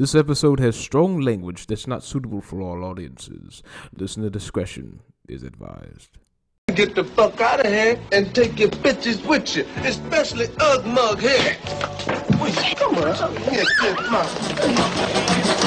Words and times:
This 0.00 0.14
episode 0.14 0.60
has 0.60 0.76
strong 0.76 1.20
language 1.20 1.66
that's 1.66 1.86
not 1.86 2.02
suitable 2.02 2.40
for 2.40 2.62
all 2.62 2.84
audiences. 2.86 3.62
Listener 3.94 4.30
discretion 4.30 5.00
is 5.28 5.42
advised. 5.42 6.16
Get 6.74 6.94
the 6.94 7.04
fuck 7.04 7.38
out 7.42 7.60
of 7.60 7.70
here 7.70 8.00
and 8.10 8.34
take 8.34 8.58
your 8.58 8.70
bitches 8.70 9.22
with 9.26 9.54
you, 9.54 9.66
especially 9.84 10.46
Ugg 10.58 10.86
Mug 10.86 11.20
here. 11.20 11.58
Come 12.78 14.14
on. 14.14 15.59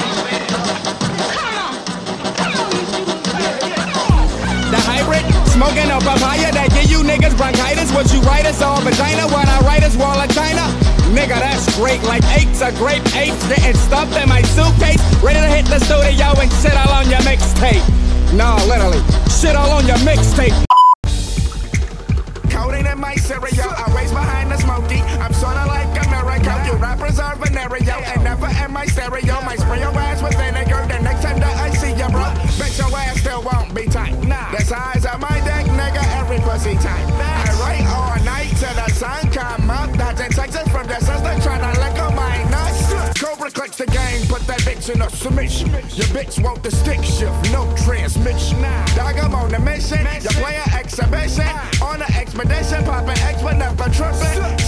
Smoking 5.54 5.86
a 5.86 6.02
papaya 6.02 6.50
that 6.50 6.68
give 6.74 6.90
you 6.90 7.06
niggas 7.06 7.38
bronchitis. 7.38 7.94
What 7.94 8.10
you 8.12 8.18
write 8.26 8.44
is 8.44 8.60
all 8.60 8.82
vagina, 8.82 9.30
what 9.30 9.46
I 9.46 9.62
write 9.62 9.86
is 9.86 9.96
wall 9.96 10.18
of 10.18 10.28
China. 10.34 10.66
Nigga, 11.14 11.38
that's 11.38 11.70
great. 11.78 12.02
Like 12.02 12.26
eights 12.34 12.60
of 12.60 12.74
grape 12.74 13.06
apes 13.14 13.38
stuffed 13.86 14.18
in 14.18 14.28
my 14.28 14.42
suitcase. 14.42 14.98
Ready 15.22 15.38
to 15.38 15.50
hit 15.50 15.66
the 15.70 15.78
studio 15.78 16.34
and 16.34 16.50
shit 16.58 16.74
all 16.74 16.90
on 16.90 17.06
your 17.06 17.22
mixtape. 17.22 17.86
No, 18.34 18.58
literally, 18.66 18.98
shit 19.30 19.54
all 19.54 19.70
on 19.70 19.86
your 19.86 20.00
mixtape. 20.02 20.54
Codeine 22.50 22.86
in 22.86 22.98
my 22.98 23.14
cereal, 23.14 23.70
I 23.70 23.86
raise 23.94 24.10
behind 24.10 24.50
the 24.50 24.58
smoky. 24.58 24.98
I'm 25.22 25.32
sorta 25.32 25.66
like 25.70 25.86
a 25.94 26.04
miracle. 26.10 26.58
You 26.66 26.74
rappers 26.82 27.18
are 27.20 27.36
venereal 27.36 28.02
and 28.10 28.24
never 28.24 28.50
in 28.50 28.72
my 28.72 28.86
stereo. 28.86 29.38
My 29.46 29.54
spray 29.54 29.78
your 29.78 29.94
ass 29.94 30.18
with 30.22 30.34
vinegar. 30.34 30.82
The 30.90 30.98
next 30.98 31.22
time 31.22 31.38
that 31.38 31.54
I 31.62 31.70
see 31.70 31.94
you, 31.94 32.08
bro, 32.10 32.26
bet 32.58 32.74
your 32.74 32.90
ass 32.90 33.13
up. 40.24 40.30
Dodging 40.30 40.52
Texas 40.52 40.72
from 40.72 40.86
the 40.86 40.98
sister 41.00 41.48
tryna 41.48 41.72
lick 41.78 42.00
on 42.00 42.14
my 42.14 42.42
nuts. 42.50 43.20
Cobra 43.20 43.50
clicks 43.50 43.76
the 43.76 43.86
game, 43.86 44.26
put 44.26 44.46
that 44.46 44.60
bitch 44.60 44.94
in 44.94 45.02
a 45.02 45.10
submission. 45.10 45.70
Your 45.70 46.08
bitch 46.08 46.42
want 46.42 46.62
the 46.62 46.70
stick 46.70 47.02
shift, 47.04 47.52
no 47.52 47.72
transmission. 47.84 48.60
Dog, 48.96 49.18
I'm 49.18 49.34
on 49.34 49.50
the 49.50 49.58
mission. 49.58 50.06
You 50.22 50.30
play 50.30 50.56
an 50.56 50.72
exhibition 50.74 51.48
on 51.82 52.02
an 52.02 52.12
expedition, 52.14 52.84
popping 52.84 53.18
X 53.18 53.42
but 53.42 53.56
never 53.56 53.88
tripping. 53.90 54.63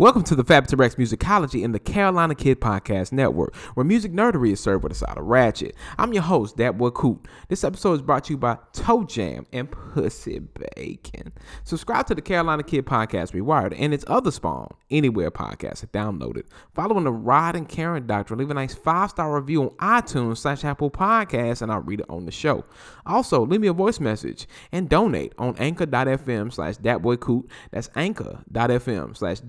Welcome 0.00 0.22
to 0.22 0.34
the 0.34 0.44
Fab 0.44 0.66
Musicology 0.66 1.62
in 1.62 1.72
the 1.72 1.78
Carolina 1.78 2.34
Kid 2.34 2.58
Podcast 2.58 3.12
Network, 3.12 3.54
where 3.74 3.84
music 3.84 4.12
nerdery 4.12 4.52
is 4.52 4.58
served 4.58 4.82
with 4.82 4.92
a 4.92 4.94
side 4.94 5.18
of 5.18 5.26
ratchet. 5.26 5.76
I'm 5.98 6.14
your 6.14 6.22
host, 6.22 6.56
Dat 6.56 6.78
Boy 6.78 6.88
Coot. 6.88 7.28
This 7.48 7.64
episode 7.64 7.92
is 7.92 8.00
brought 8.00 8.24
to 8.24 8.32
you 8.32 8.38
by 8.38 8.56
Toe 8.72 9.04
Jam 9.04 9.44
and 9.52 9.70
Pussy 9.70 10.38
Bacon. 10.38 11.34
Subscribe 11.64 12.06
to 12.06 12.14
the 12.14 12.22
Carolina 12.22 12.62
Kid 12.62 12.86
Podcast 12.86 13.32
Rewired 13.32 13.74
and 13.78 13.92
its 13.92 14.06
other 14.06 14.30
spawn, 14.30 14.72
Anywhere 14.90 15.30
Podcast, 15.30 15.86
download 15.88 16.38
it. 16.38 16.46
Following 16.74 17.04
the 17.04 17.12
Rod 17.12 17.54
and 17.54 17.68
Karen 17.68 18.06
Doctrine, 18.06 18.38
leave 18.38 18.50
a 18.50 18.54
nice 18.54 18.74
five 18.74 19.10
star 19.10 19.38
review 19.38 19.64
on 19.64 19.68
iTunes 20.02 20.38
slash 20.38 20.64
Apple 20.64 20.90
Podcasts, 20.90 21.60
and 21.60 21.70
I'll 21.70 21.82
read 21.82 22.00
it 22.00 22.06
on 22.08 22.24
the 22.24 22.32
show. 22.32 22.64
Also, 23.04 23.44
leave 23.44 23.60
me 23.60 23.68
a 23.68 23.74
voice 23.74 24.00
message 24.00 24.48
and 24.72 24.88
donate 24.88 25.34
on 25.36 25.56
anchor.fm 25.58 26.50
slash 26.50 26.76
datboycoot. 26.76 27.50
That's 27.70 27.90
anchor.fm 27.94 29.14
slash 29.14 29.40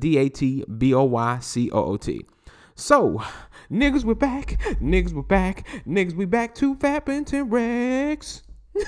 D-A-T-B-O-Y-C-O-O-T. 0.42 2.26
So, 2.76 3.22
niggas, 3.72 4.04
we're 4.04 4.16
back. 4.16 4.60
Niggas, 4.82 5.14
we're 5.14 5.22
back. 5.22 5.68
Niggas, 5.88 6.14
we 6.14 6.26
back 6.26 6.56
to 6.56 6.76
Fappington 6.76 7.46
Rex. 7.52 8.42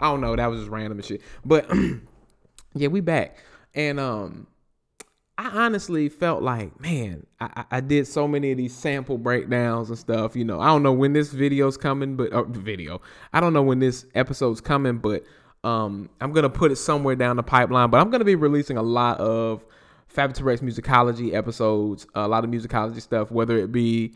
I 0.00 0.10
don't 0.10 0.20
know. 0.20 0.36
That 0.36 0.46
was 0.46 0.60
just 0.60 0.70
random 0.70 0.98
and 0.98 1.04
shit. 1.04 1.22
But, 1.44 1.68
yeah, 2.74 2.88
we 2.88 3.00
back. 3.00 3.38
And, 3.74 3.98
um, 3.98 4.46
I 5.36 5.48
honestly 5.48 6.08
felt 6.08 6.44
like, 6.44 6.78
man, 6.80 7.26
I, 7.40 7.50
I- 7.56 7.64
I 7.78 7.80
did 7.80 8.06
so 8.06 8.28
many 8.28 8.52
of 8.52 8.56
these 8.58 8.72
sample 8.74 9.18
breakdowns 9.18 9.88
and 9.88 9.98
stuff. 9.98 10.36
You 10.36 10.44
know, 10.44 10.60
I 10.60 10.66
don't 10.66 10.84
know 10.84 10.92
when 10.92 11.12
this 11.12 11.32
video's 11.32 11.76
coming, 11.76 12.14
but 12.14 12.30
uh, 12.32 12.44
video. 12.44 13.00
I 13.32 13.40
don't 13.40 13.52
know 13.52 13.62
when 13.62 13.80
this 13.80 14.06
episode's 14.14 14.60
coming, 14.60 14.98
but 14.98 15.24
um, 15.64 16.08
I'm 16.20 16.30
gonna 16.32 16.50
put 16.50 16.70
it 16.70 16.76
somewhere 16.76 17.16
down 17.16 17.34
the 17.34 17.42
pipeline. 17.42 17.90
But 17.90 18.00
I'm 18.00 18.10
gonna 18.10 18.24
be 18.24 18.36
releasing 18.36 18.76
a 18.76 18.82
lot 18.82 19.18
of 19.18 19.66
Fab 20.14 20.32
musicology 20.32 21.34
episodes, 21.34 22.06
a 22.14 22.28
lot 22.28 22.44
of 22.44 22.50
musicology 22.50 23.02
stuff, 23.02 23.32
whether 23.32 23.58
it 23.58 23.72
be 23.72 24.14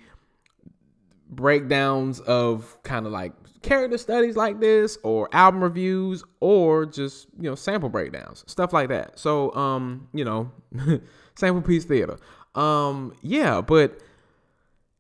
breakdowns 1.29 2.21
of 2.21 2.79
kind 2.85 3.05
of 3.05 3.11
like 3.11 3.33
character 3.63 3.99
studies 3.99 4.37
like 4.37 4.61
this 4.61 4.97
or 5.03 5.29
album 5.33 5.63
reviews 5.63 6.23
or 6.39 6.87
just 6.87 7.27
you 7.39 7.51
know 7.51 7.57
sample 7.57 7.89
breakdowns 7.89 8.45
stuff 8.47 8.73
like 8.73 8.89
that. 8.91 9.19
So 9.19 9.53
um 9.57 10.09
you 10.15 10.25
know 10.25 10.53
sample 11.35 11.63
piece 11.63 11.85
theater. 11.85 12.17
Um 12.55 13.13
yeah 13.21 13.61
but 13.61 14.01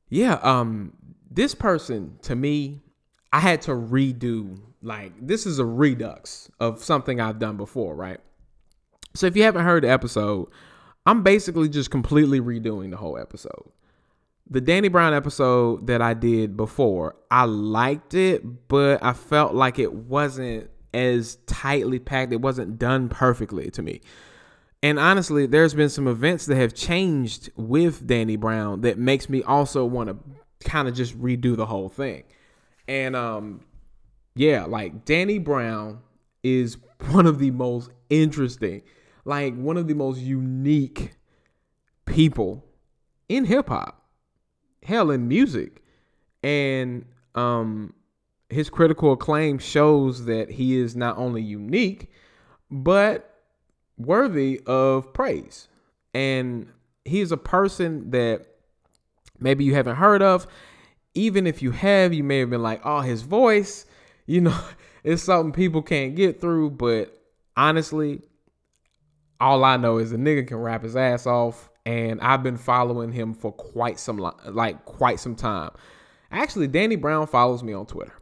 yeah 0.08 0.34
um 0.42 0.92
this 1.30 1.54
person 1.54 2.18
to 2.22 2.34
me 2.34 2.80
i 3.32 3.38
had 3.38 3.60
to 3.60 3.72
redo 3.72 4.58
like 4.80 5.12
this 5.20 5.44
is 5.44 5.58
a 5.58 5.64
redux 5.64 6.50
of 6.58 6.82
something 6.82 7.20
i've 7.20 7.38
done 7.38 7.56
before 7.56 7.94
right? 7.94 8.18
So 9.14 9.26
if 9.26 9.36
you 9.36 9.44
haven't 9.44 9.64
heard 9.64 9.84
the 9.84 9.90
episode 9.90 10.48
i'm 11.08 11.22
basically 11.22 11.68
just 11.68 11.90
completely 11.90 12.40
redoing 12.40 12.90
the 12.90 12.96
whole 12.96 13.18
episode 13.18 13.70
the 14.50 14.60
Danny 14.62 14.88
Brown 14.88 15.12
episode 15.12 15.88
that 15.88 16.00
I 16.00 16.14
did 16.14 16.56
before, 16.56 17.16
I 17.30 17.44
liked 17.44 18.14
it, 18.14 18.68
but 18.68 19.04
I 19.04 19.12
felt 19.12 19.54
like 19.54 19.78
it 19.78 19.92
wasn't 19.92 20.70
as 20.94 21.36
tightly 21.46 21.98
packed. 21.98 22.32
It 22.32 22.40
wasn't 22.40 22.78
done 22.78 23.08
perfectly 23.08 23.70
to 23.70 23.82
me. 23.82 24.00
And 24.82 24.98
honestly, 24.98 25.46
there's 25.46 25.74
been 25.74 25.88
some 25.88 26.06
events 26.06 26.46
that 26.46 26.56
have 26.56 26.72
changed 26.72 27.50
with 27.56 28.06
Danny 28.06 28.36
Brown 28.36 28.82
that 28.82 28.96
makes 28.96 29.28
me 29.28 29.42
also 29.42 29.84
want 29.84 30.08
to 30.08 30.68
kind 30.68 30.88
of 30.88 30.94
just 30.94 31.20
redo 31.20 31.56
the 31.56 31.66
whole 31.66 31.88
thing. 31.88 32.24
And 32.86 33.16
um 33.16 33.60
yeah, 34.34 34.64
like 34.64 35.04
Danny 35.04 35.38
Brown 35.38 36.00
is 36.42 36.78
one 37.10 37.26
of 37.26 37.38
the 37.38 37.50
most 37.50 37.90
interesting, 38.08 38.82
like 39.28 39.54
one 39.54 39.76
of 39.76 39.86
the 39.86 39.94
most 39.94 40.18
unique 40.18 41.12
people 42.06 42.64
in 43.28 43.44
hip 43.44 43.68
hop 43.68 44.02
hell 44.82 45.10
in 45.10 45.28
music. 45.28 45.82
And 46.42 47.04
um 47.34 47.92
his 48.48 48.70
critical 48.70 49.12
acclaim 49.12 49.58
shows 49.58 50.24
that 50.24 50.50
he 50.50 50.78
is 50.78 50.96
not 50.96 51.18
only 51.18 51.42
unique 51.42 52.10
but 52.70 53.42
worthy 53.98 54.62
of 54.66 55.12
praise. 55.12 55.68
And 56.14 56.66
he 57.04 57.20
is 57.20 57.30
a 57.30 57.36
person 57.36 58.10
that 58.10 58.46
maybe 59.38 59.64
you 59.64 59.74
haven't 59.74 59.96
heard 59.96 60.22
of. 60.22 60.46
Even 61.12 61.46
if 61.46 61.60
you 61.60 61.72
have 61.72 62.14
you 62.14 62.24
may 62.24 62.38
have 62.38 62.48
been 62.48 62.62
like 62.62 62.80
oh 62.82 63.00
his 63.00 63.22
voice 63.22 63.84
you 64.24 64.40
know 64.40 64.58
it's 65.04 65.22
something 65.22 65.52
people 65.52 65.82
can't 65.82 66.16
get 66.16 66.40
through. 66.40 66.70
But 66.70 67.14
honestly 67.58 68.22
all 69.40 69.64
I 69.64 69.76
know 69.76 69.98
is 69.98 70.10
the 70.10 70.16
nigga 70.16 70.46
can 70.46 70.58
rap 70.58 70.82
his 70.82 70.96
ass 70.96 71.26
off, 71.26 71.70
and 71.86 72.20
I've 72.20 72.42
been 72.42 72.56
following 72.56 73.12
him 73.12 73.34
for 73.34 73.52
quite 73.52 73.98
some 73.98 74.18
li- 74.18 74.30
like 74.46 74.84
quite 74.84 75.20
some 75.20 75.34
time. 75.34 75.70
Actually, 76.30 76.68
Danny 76.68 76.96
Brown 76.96 77.26
follows 77.26 77.62
me 77.62 77.72
on 77.72 77.86
Twitter, 77.86 78.14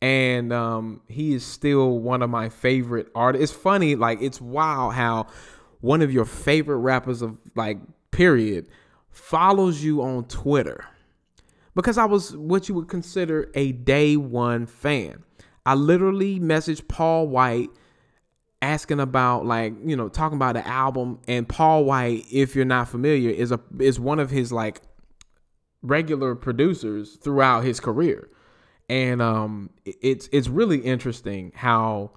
and 0.00 0.52
um, 0.52 1.00
he 1.08 1.34
is 1.34 1.44
still 1.44 1.98
one 1.98 2.22
of 2.22 2.30
my 2.30 2.48
favorite 2.48 3.08
artists. 3.14 3.52
It's 3.52 3.60
funny, 3.60 3.96
like 3.96 4.20
it's 4.20 4.40
wild 4.40 4.94
how 4.94 5.26
one 5.80 6.02
of 6.02 6.12
your 6.12 6.24
favorite 6.24 6.78
rappers 6.78 7.22
of 7.22 7.38
like 7.56 7.78
period 8.10 8.68
follows 9.10 9.82
you 9.82 10.02
on 10.02 10.24
Twitter 10.24 10.84
because 11.74 11.98
I 11.98 12.04
was 12.04 12.36
what 12.36 12.68
you 12.68 12.74
would 12.74 12.88
consider 12.88 13.50
a 13.54 13.72
day 13.72 14.16
one 14.16 14.66
fan. 14.66 15.24
I 15.64 15.74
literally 15.74 16.40
messaged 16.40 16.88
Paul 16.88 17.28
White 17.28 17.70
asking 18.62 19.00
about 19.00 19.44
like 19.44 19.74
you 19.84 19.96
know 19.96 20.08
talking 20.08 20.36
about 20.36 20.54
the 20.54 20.66
album. 20.66 21.18
And 21.28 21.46
Paul 21.46 21.84
White 21.84 22.24
if 22.30 22.56
you're 22.56 22.64
not 22.64 22.88
familiar 22.88 23.30
is 23.30 23.52
a 23.52 23.60
is 23.78 24.00
one 24.00 24.20
of 24.20 24.30
his 24.30 24.52
like 24.52 24.80
regular 25.82 26.34
producers 26.34 27.16
throughout 27.16 27.64
his 27.64 27.80
career. 27.80 28.30
And 28.88 29.20
um 29.20 29.70
it's 29.84 30.28
it's 30.32 30.48
really 30.48 30.78
interesting 30.78 31.52
how 31.54 32.12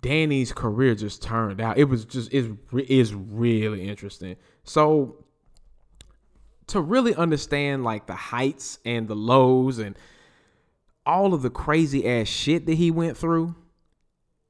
Danny's 0.00 0.52
career 0.52 0.94
just 0.96 1.22
turned 1.22 1.60
out. 1.60 1.78
It 1.78 1.84
was 1.84 2.04
just 2.04 2.32
is 2.32 2.50
is 2.88 3.14
really 3.14 3.88
interesting. 3.88 4.36
So 4.64 5.24
to 6.66 6.80
really 6.80 7.14
understand 7.14 7.84
like 7.84 8.06
the 8.06 8.14
heights 8.14 8.78
and 8.84 9.06
the 9.06 9.14
lows 9.14 9.78
and 9.78 9.96
all 11.06 11.34
of 11.34 11.42
the 11.42 11.50
crazy 11.50 12.08
ass 12.08 12.26
shit 12.26 12.66
that 12.66 12.74
he 12.74 12.90
went 12.90 13.16
through 13.16 13.54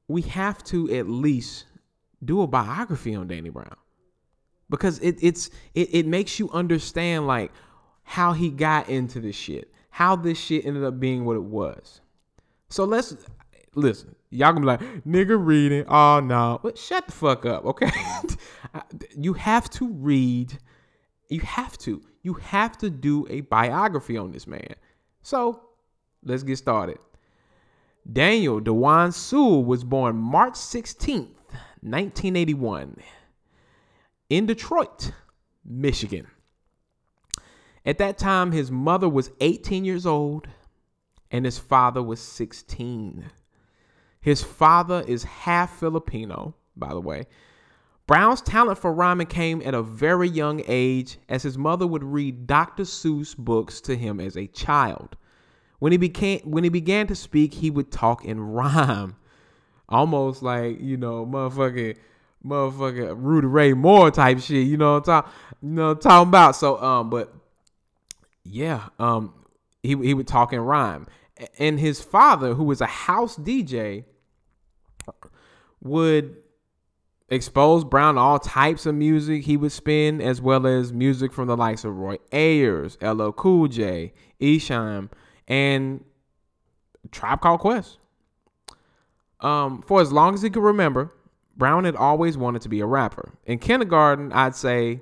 we 0.08 0.22
have 0.22 0.62
to 0.64 0.90
at 0.94 1.08
least 1.08 1.66
do 2.24 2.42
a 2.42 2.46
biography 2.46 3.14
on 3.14 3.28
Danny 3.28 3.50
Brown 3.50 3.76
because 4.70 4.98
it 5.00 5.16
it's 5.20 5.50
it, 5.74 5.94
it 5.94 6.06
makes 6.06 6.38
you 6.38 6.50
understand 6.50 7.26
like 7.26 7.52
how 8.02 8.32
he 8.32 8.50
got 8.50 8.88
into 8.88 9.20
this 9.20 9.36
shit, 9.36 9.72
how 9.90 10.16
this 10.16 10.38
shit 10.38 10.66
ended 10.66 10.84
up 10.84 11.00
being 11.00 11.24
what 11.24 11.36
it 11.36 11.42
was. 11.44 12.00
So 12.68 12.84
let's 12.84 13.16
listen. 13.74 14.14
Y'all 14.30 14.52
gonna 14.52 14.60
be 14.60 14.66
like, 14.66 15.04
nigga 15.04 15.36
reading. 15.38 15.84
Oh 15.88 16.20
no. 16.20 16.60
But 16.62 16.76
shut 16.76 17.06
the 17.06 17.12
fuck 17.12 17.46
up, 17.46 17.64
okay? 17.64 17.90
you 19.16 19.32
have 19.34 19.70
to 19.70 19.88
read. 19.88 20.58
You 21.28 21.40
have 21.40 21.78
to. 21.78 22.02
you 22.22 22.34
have 22.34 22.76
to 22.78 22.90
do 22.90 23.26
a 23.30 23.42
biography 23.42 24.16
on 24.16 24.32
this 24.32 24.46
man. 24.46 24.74
So 25.22 25.62
let's 26.24 26.42
get 26.42 26.58
started. 26.58 26.98
Daniel 28.10 28.60
Dewan 28.60 29.12
Sewell 29.12 29.64
was 29.64 29.82
born 29.82 30.16
March 30.16 30.54
16th, 30.54 31.36
1981, 31.80 32.96
in 34.28 34.46
Detroit, 34.46 35.12
Michigan. 35.64 36.26
At 37.86 37.98
that 37.98 38.18
time, 38.18 38.52
his 38.52 38.70
mother 38.70 39.08
was 39.08 39.30
18 39.40 39.84
years 39.84 40.06
old 40.06 40.48
and 41.30 41.44
his 41.44 41.58
father 41.58 42.02
was 42.02 42.20
16. 42.20 43.30
His 44.20 44.42
father 44.42 45.02
is 45.06 45.24
half 45.24 45.78
Filipino, 45.78 46.54
by 46.76 46.90
the 46.90 47.00
way. 47.00 47.26
Brown's 48.06 48.42
talent 48.42 48.78
for 48.78 48.92
rhyming 48.92 49.26
came 49.26 49.62
at 49.62 49.74
a 49.74 49.82
very 49.82 50.28
young 50.28 50.62
age, 50.66 51.18
as 51.28 51.42
his 51.42 51.56
mother 51.56 51.86
would 51.86 52.04
read 52.04 52.46
Dr. 52.46 52.84
Seuss 52.84 53.34
books 53.34 53.80
to 53.80 53.96
him 53.96 54.20
as 54.20 54.36
a 54.36 54.46
child. 54.46 55.16
When 55.84 55.92
he 55.92 55.98
became 55.98 56.40
when 56.44 56.64
he 56.64 56.70
began 56.70 57.08
to 57.08 57.14
speak, 57.14 57.52
he 57.52 57.68
would 57.68 57.92
talk 57.92 58.24
in 58.24 58.40
rhyme, 58.40 59.16
almost 59.86 60.42
like 60.42 60.80
you 60.80 60.96
know, 60.96 61.26
motherfucking, 61.26 61.98
motherfucking 62.42 63.16
Rudy 63.18 63.46
Ray 63.46 63.74
Moore 63.74 64.10
type 64.10 64.40
shit. 64.40 64.66
You 64.66 64.78
know 64.78 64.94
what 64.94 65.06
I'm 65.10 65.24
talking, 65.24 65.32
you 65.60 65.68
know 65.68 65.90
I'm 65.90 65.98
talking 65.98 66.28
about. 66.30 66.56
So, 66.56 66.82
um, 66.82 67.10
but 67.10 67.34
yeah, 68.44 68.88
um, 68.98 69.34
he 69.82 69.90
he 69.94 70.14
would 70.14 70.26
talk 70.26 70.54
in 70.54 70.60
rhyme, 70.60 71.06
and 71.58 71.78
his 71.78 72.00
father, 72.00 72.54
who 72.54 72.64
was 72.64 72.80
a 72.80 72.86
house 72.86 73.36
DJ, 73.36 74.06
would 75.82 76.34
expose 77.28 77.84
Brown 77.84 78.14
to 78.14 78.22
all 78.22 78.38
types 78.38 78.86
of 78.86 78.94
music 78.94 79.44
he 79.44 79.58
would 79.58 79.70
spin, 79.70 80.22
as 80.22 80.40
well 80.40 80.66
as 80.66 80.94
music 80.94 81.30
from 81.30 81.46
the 81.46 81.58
likes 81.58 81.84
of 81.84 81.94
Roy 81.94 82.16
Ayers, 82.32 82.96
LL 83.02 83.32
Cool 83.32 83.68
J, 83.68 84.14
Esham, 84.40 85.10
and 85.48 86.04
Tribe 87.10 87.40
Called 87.40 87.60
Quest. 87.60 87.98
Um, 89.40 89.82
for 89.82 90.00
as 90.00 90.12
long 90.12 90.34
as 90.34 90.42
he 90.42 90.50
could 90.50 90.62
remember, 90.62 91.12
Brown 91.56 91.84
had 91.84 91.96
always 91.96 92.36
wanted 92.36 92.62
to 92.62 92.68
be 92.68 92.80
a 92.80 92.86
rapper. 92.86 93.34
In 93.44 93.58
kindergarten, 93.58 94.32
I'd 94.32 94.56
say, 94.56 95.00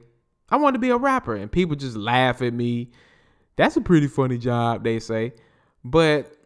I 0.51 0.57
want 0.57 0.75
to 0.75 0.81
be 0.81 0.91
a 0.91 0.97
rapper, 0.97 1.35
and 1.35 1.51
people 1.51 1.77
just 1.77 1.97
laugh 1.97 2.43
at 2.43 2.53
me. 2.53 2.91
That's 3.57 3.77
a 3.77 3.81
pretty 3.81 4.09
funny 4.09 4.39
job, 4.39 4.85
they 4.85 4.99
say. 4.99 5.33
But 5.85 6.37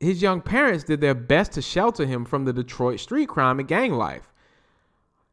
his 0.00 0.20
young 0.20 0.40
parents 0.40 0.84
did 0.84 1.00
their 1.00 1.14
best 1.14 1.52
to 1.52 1.62
shelter 1.62 2.04
him 2.04 2.24
from 2.24 2.44
the 2.44 2.52
Detroit 2.52 3.00
street 3.00 3.28
crime 3.28 3.58
and 3.58 3.68
gang 3.68 3.92
life. 3.92 4.30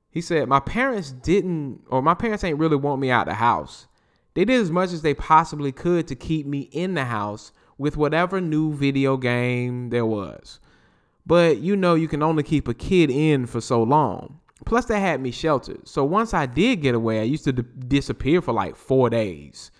He 0.09 0.21
said, 0.21 0.47
My 0.47 0.59
parents 0.59 1.11
didn't, 1.11 1.81
or 1.87 2.01
my 2.01 2.13
parents 2.13 2.43
ain't 2.43 2.59
really 2.59 2.75
want 2.75 3.01
me 3.01 3.09
out 3.09 3.25
the 3.25 3.33
house. 3.33 3.87
They 4.35 4.45
did 4.45 4.61
as 4.61 4.71
much 4.71 4.91
as 4.91 5.01
they 5.01 5.13
possibly 5.13 5.71
could 5.71 6.07
to 6.07 6.15
keep 6.15 6.45
me 6.45 6.61
in 6.71 6.93
the 6.93 7.05
house 7.05 7.51
with 7.77 7.97
whatever 7.97 8.39
new 8.39 8.73
video 8.73 9.17
game 9.17 9.89
there 9.89 10.05
was. 10.05 10.59
But 11.25 11.59
you 11.59 11.75
know, 11.75 11.95
you 11.95 12.07
can 12.07 12.23
only 12.23 12.43
keep 12.43 12.67
a 12.67 12.73
kid 12.73 13.09
in 13.09 13.45
for 13.45 13.61
so 13.61 13.81
long. 13.81 14.39
Plus, 14.65 14.85
they 14.85 14.99
had 14.99 15.21
me 15.21 15.31
sheltered. 15.31 15.87
So 15.87 16.03
once 16.03 16.33
I 16.33 16.45
did 16.45 16.81
get 16.81 16.95
away, 16.95 17.19
I 17.19 17.23
used 17.23 17.43
to 17.45 17.53
d- 17.53 17.63
disappear 17.87 18.41
for 18.41 18.53
like 18.53 18.75
four 18.75 19.09
days. 19.09 19.71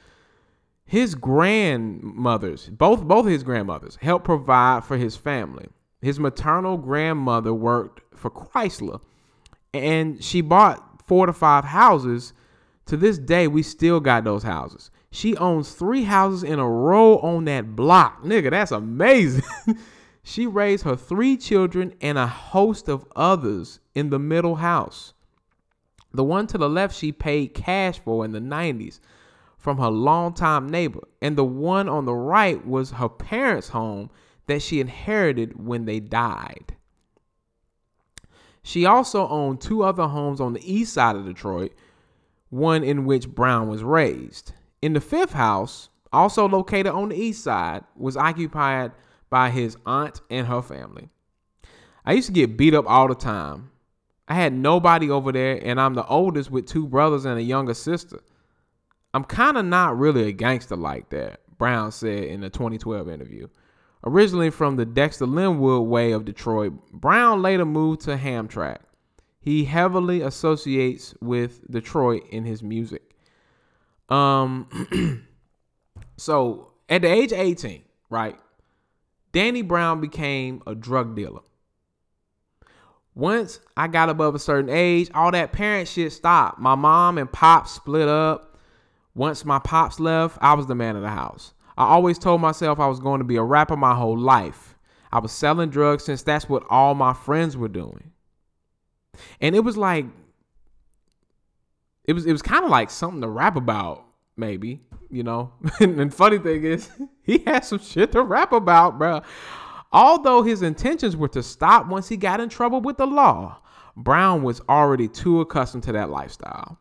His 0.86 1.16
grandmothers, 1.16 2.70
both 2.70 3.04
both 3.04 3.26
his 3.26 3.44
grandmothers, 3.44 3.98
helped 4.02 4.26
provide 4.26 4.84
for 4.84 4.98
his 4.98 5.16
family. 5.16 5.68
His 6.02 6.20
maternal 6.20 6.78
grandmother 6.78 7.54
worked 7.54 8.02
for 8.16 8.30
Chrysler, 8.30 9.00
and 9.74 10.22
she 10.22 10.42
bought 10.42 11.02
four 11.08 11.26
to 11.26 11.34
five 11.34 11.64
houses. 11.64 12.34
To 12.88 12.98
this 12.98 13.18
day, 13.18 13.48
we 13.48 13.64
still 13.64 14.02
got 14.02 14.26
those 14.26 14.44
houses. 14.44 14.92
She 15.14 15.38
owns 15.38 15.72
three 15.74 16.06
houses 16.06 16.42
in 16.42 16.58
a 16.58 16.68
row 16.68 17.20
on 17.20 17.46
that 17.46 17.76
block. 17.76 18.24
Nigga, 18.24 18.50
that's 18.50 18.72
amazing. 18.72 19.44
she 20.24 20.48
raised 20.48 20.86
her 20.86 20.96
three 20.96 21.38
children 21.38 21.94
and 22.02 22.18
a 22.18 22.26
host 22.26 22.90
of 22.90 23.06
others 23.16 23.80
in 23.94 24.10
the 24.10 24.18
middle 24.18 24.56
house. 24.56 25.14
The 26.16 26.24
one 26.24 26.48
to 26.48 26.58
the 26.58 26.68
left, 26.68 26.96
she 26.96 27.12
paid 27.12 27.54
cash 27.54 28.00
for 28.00 28.26
in 28.26 28.32
the 28.32 28.40
90s 28.40 29.00
from 29.56 29.78
her 29.78 29.92
longtime 29.92 30.68
neighbor. 30.68 31.08
And 31.22 31.38
the 31.38 31.46
one 31.46 31.88
on 31.88 32.06
the 32.06 32.16
right 32.16 32.66
was 32.66 32.90
her 32.90 33.08
parents' 33.08 33.70
home 33.70 34.10
that 34.48 34.64
she 34.64 34.80
inherited 34.80 35.64
when 35.64 35.86
they 35.86 36.00
died. 36.00 36.76
She 38.64 38.88
also 38.88 39.28
owned 39.28 39.62
two 39.62 39.84
other 39.84 40.08
homes 40.08 40.42
on 40.42 40.54
the 40.54 40.74
east 40.74 40.94
side 40.94 41.16
of 41.16 41.26
Detroit, 41.26 41.72
one 42.50 42.84
in 42.84 43.06
which 43.06 43.30
Brown 43.30 43.68
was 43.68 43.84
raised. 43.84 44.54
In 44.84 44.92
the 44.92 45.00
fifth 45.00 45.32
house, 45.32 45.88
also 46.12 46.46
located 46.46 46.88
on 46.88 47.08
the 47.08 47.16
east 47.16 47.42
side, 47.42 47.86
was 47.96 48.18
occupied 48.18 48.92
by 49.30 49.50
his 49.50 49.78
aunt 49.86 50.20
and 50.30 50.46
her 50.46 50.62
family. 50.62 51.08
I 52.06 52.12
used 52.12 52.28
to 52.28 52.34
get 52.34 52.58
beat 52.58 52.74
up 52.74 52.84
all 52.86 53.08
the 53.08 53.16
time. 53.16 53.72
I 54.28 54.34
had 54.34 54.52
nobody 54.52 55.10
over 55.10 55.32
there, 55.32 55.58
and 55.64 55.80
I'm 55.80 55.94
the 55.94 56.06
oldest 56.06 56.52
with 56.52 56.66
two 56.66 56.86
brothers 56.86 57.24
and 57.24 57.40
a 57.40 57.42
younger 57.42 57.74
sister. 57.74 58.20
I'm 59.14 59.24
kind 59.24 59.56
of 59.56 59.64
not 59.64 59.98
really 59.98 60.28
a 60.28 60.34
gangster 60.34 60.76
like 60.76 61.12
that, 61.12 61.40
Brown 61.58 61.94
said 61.94 62.26
in 62.26 62.44
a 62.44 62.50
2012 62.50 63.08
interview. 63.08 63.48
Originally 64.04 64.50
from 64.50 64.76
the 64.76 64.86
Dexter 64.86 65.26
Linwood 65.28 65.88
way 65.88 66.12
of 66.12 66.26
Detroit, 66.26 66.74
Brown 66.92 67.42
later 67.42 67.64
moved 67.64 68.02
to 68.02 68.18
Hamtramck. 68.18 68.80
He 69.40 69.64
heavily 69.64 70.20
associates 70.20 71.16
with 71.22 71.72
Detroit 71.72 72.24
in 72.32 72.44
his 72.44 72.62
music. 72.62 73.13
Um, 74.10 75.26
so 76.18 76.72
at 76.90 77.02
the 77.02 77.12
age 77.12 77.32
of 77.32 77.40
18, 77.40 77.84
right, 78.10 78.38
Danny 79.32 79.62
Brown 79.62 80.02
became 80.02 80.62
a 80.68 80.76
drug 80.76 81.16
dealer. 81.16 81.42
Once 83.16 83.60
I 83.78 83.88
got 83.88 84.10
above 84.10 84.34
a 84.34 84.40
certain 84.40 84.70
age, 84.70 85.10
all 85.14 85.32
that 85.32 85.52
parent 85.52 85.88
shit 85.88 86.12
stopped. 86.12 86.60
My 86.60 86.76
mom 86.76 87.18
and 87.18 87.32
pops 87.32 87.72
split 87.72 88.08
up. 88.08 88.58
Once 89.16 89.46
my 89.46 89.60
pops 89.60 90.00
left, 90.00 90.38
I 90.42 90.54
was 90.54 90.66
the 90.66 90.76
man 90.76 90.96
of 90.96 91.04
the 91.04 91.10
house. 91.10 91.54
I 91.78 91.86
always 91.86 92.18
told 92.18 92.42
myself 92.42 92.80
I 92.80 92.88
was 92.88 93.00
going 93.00 93.20
to 93.20 93.26
be 93.26 93.36
a 93.36 93.44
rapper 93.44 93.78
my 93.78 93.94
whole 93.94 94.18
life. 94.18 94.76
I 95.12 95.20
was 95.20 95.32
selling 95.32 95.70
drugs 95.70 96.04
since 96.04 96.24
that's 96.24 96.50
what 96.50 96.64
all 96.70 96.96
my 96.96 97.14
friends 97.14 97.56
were 97.56 97.68
doing. 97.68 98.12
And 99.40 99.56
it 99.56 99.60
was 99.60 99.78
like 99.78 100.06
it 102.06 102.14
was 102.14 102.26
it 102.26 102.32
was 102.32 102.42
kind 102.42 102.64
of 102.64 102.70
like 102.70 102.90
something 102.90 103.22
to 103.22 103.30
rap 103.30 103.56
about, 103.56 104.06
maybe, 104.36 104.82
you 105.10 105.24
know. 105.24 105.54
and, 105.80 106.00
and 106.00 106.14
funny 106.14 106.38
thing 106.38 106.64
is, 106.64 106.90
he 107.24 107.40
had 107.40 107.66
some 107.66 107.80
shit 107.80 108.12
to 108.12 108.22
rap 108.22 108.52
about, 108.52 108.98
bro. 108.98 109.22
Although 109.92 110.42
his 110.42 110.64
intentions 110.64 111.16
were 111.16 111.28
to 111.30 111.44
stop 111.44 111.88
once 111.88 112.10
he 112.10 112.18
got 112.18 112.40
in 112.40 112.50
trouble 112.50 112.82
with 112.82 112.98
the 112.98 113.06
law, 113.06 113.60
Brown 113.96 114.42
was 114.42 114.60
already 114.68 115.08
too 115.08 115.42
accustomed 115.42 115.84
to 115.84 115.92
that 115.92 116.10
lifestyle. 116.10 116.80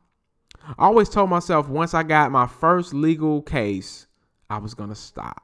I 0.66 0.86
always 0.86 1.08
told 1.08 1.28
myself 1.28 1.68
once 1.68 1.92
I 1.92 2.04
got 2.04 2.32
my 2.32 2.46
first 2.46 2.94
legal 2.94 3.42
case, 3.42 4.06
I 4.48 4.58
was 4.58 4.74
going 4.74 4.88
to 4.88 4.94
stop. 4.94 5.42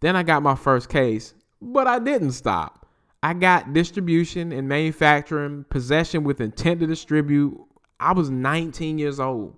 Then 0.00 0.16
I 0.16 0.22
got 0.22 0.42
my 0.42 0.54
first 0.54 0.88
case, 0.88 1.34
but 1.62 1.86
I 1.86 1.98
didn't 1.98 2.32
stop. 2.32 2.86
I 3.22 3.34
got 3.34 3.72
distribution 3.72 4.52
and 4.52 4.68
manufacturing, 4.68 5.64
possession 5.68 6.24
with 6.24 6.40
intent 6.40 6.80
to 6.80 6.86
distribute, 6.86 7.58
I 8.00 8.12
was 8.12 8.30
19 8.30 8.98
years 8.98 9.20
old. 9.20 9.56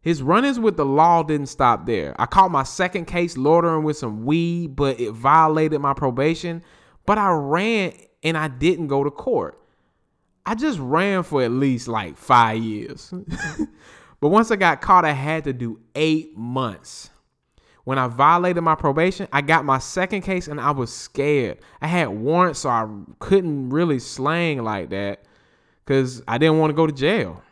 His 0.00 0.22
run-ins 0.22 0.58
with 0.58 0.76
the 0.76 0.86
law 0.86 1.22
didn't 1.22 1.48
stop 1.48 1.84
there. 1.86 2.14
I 2.18 2.26
caught 2.26 2.50
my 2.50 2.62
second 2.62 3.06
case 3.06 3.36
loitering 3.36 3.84
with 3.84 3.96
some 3.96 4.24
weed, 4.24 4.76
but 4.76 4.98
it 4.98 5.12
violated 5.12 5.80
my 5.80 5.92
probation. 5.92 6.62
But 7.04 7.18
I 7.18 7.30
ran 7.30 7.92
and 8.22 8.36
I 8.36 8.48
didn't 8.48 8.86
go 8.86 9.04
to 9.04 9.10
court. 9.10 9.60
I 10.46 10.54
just 10.54 10.78
ran 10.78 11.24
for 11.24 11.42
at 11.42 11.50
least 11.50 11.88
like 11.88 12.16
five 12.16 12.62
years. 12.62 13.12
but 14.20 14.28
once 14.28 14.50
I 14.50 14.56
got 14.56 14.80
caught, 14.80 15.04
I 15.04 15.12
had 15.12 15.44
to 15.44 15.52
do 15.52 15.80
eight 15.94 16.36
months. 16.38 17.10
When 17.84 17.98
I 17.98 18.06
violated 18.06 18.62
my 18.62 18.74
probation, 18.74 19.28
I 19.32 19.40
got 19.40 19.64
my 19.64 19.78
second 19.78 20.22
case 20.22 20.46
and 20.48 20.60
I 20.60 20.70
was 20.70 20.92
scared. 20.92 21.58
I 21.80 21.86
had 21.86 22.08
warrants, 22.08 22.60
so 22.60 22.68
I 22.68 22.88
couldn't 23.18 23.70
really 23.70 23.98
slang 23.98 24.62
like 24.62 24.90
that 24.90 25.24
because 25.84 26.22
I 26.28 26.38
didn't 26.38 26.58
want 26.58 26.70
to 26.70 26.74
go 26.74 26.86
to 26.86 26.92
jail. 26.92 27.42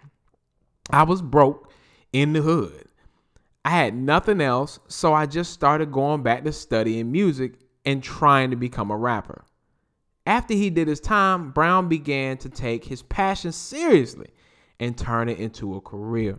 I 0.90 1.02
was 1.02 1.23
broke 1.23 1.73
in 2.12 2.33
the 2.33 2.43
hood. 2.43 2.87
I 3.64 3.71
had 3.71 3.95
nothing 3.95 4.40
else, 4.40 4.78
so 4.87 5.12
I 5.12 5.26
just 5.26 5.52
started 5.52 5.90
going 5.90 6.23
back 6.23 6.45
to 6.45 6.52
studying 6.52 7.11
music 7.11 7.55
and 7.85 8.02
trying 8.02 8.50
to 8.50 8.57
become 8.57 8.90
a 8.90 8.97
rapper. 8.97 9.45
After 10.25 10.55
he 10.55 10.71
did 10.71 10.88
his 10.88 11.00
time, 11.00 11.52
Brown 11.52 11.88
began 11.88 12.37
to 12.38 12.49
take 12.49 12.85
his 12.85 13.02
passion 13.02 13.52
seriously 13.52 14.28
and 14.78 14.97
turn 14.97 15.28
it 15.28 15.38
into 15.38 15.75
a 15.76 15.81
career. 15.81 16.38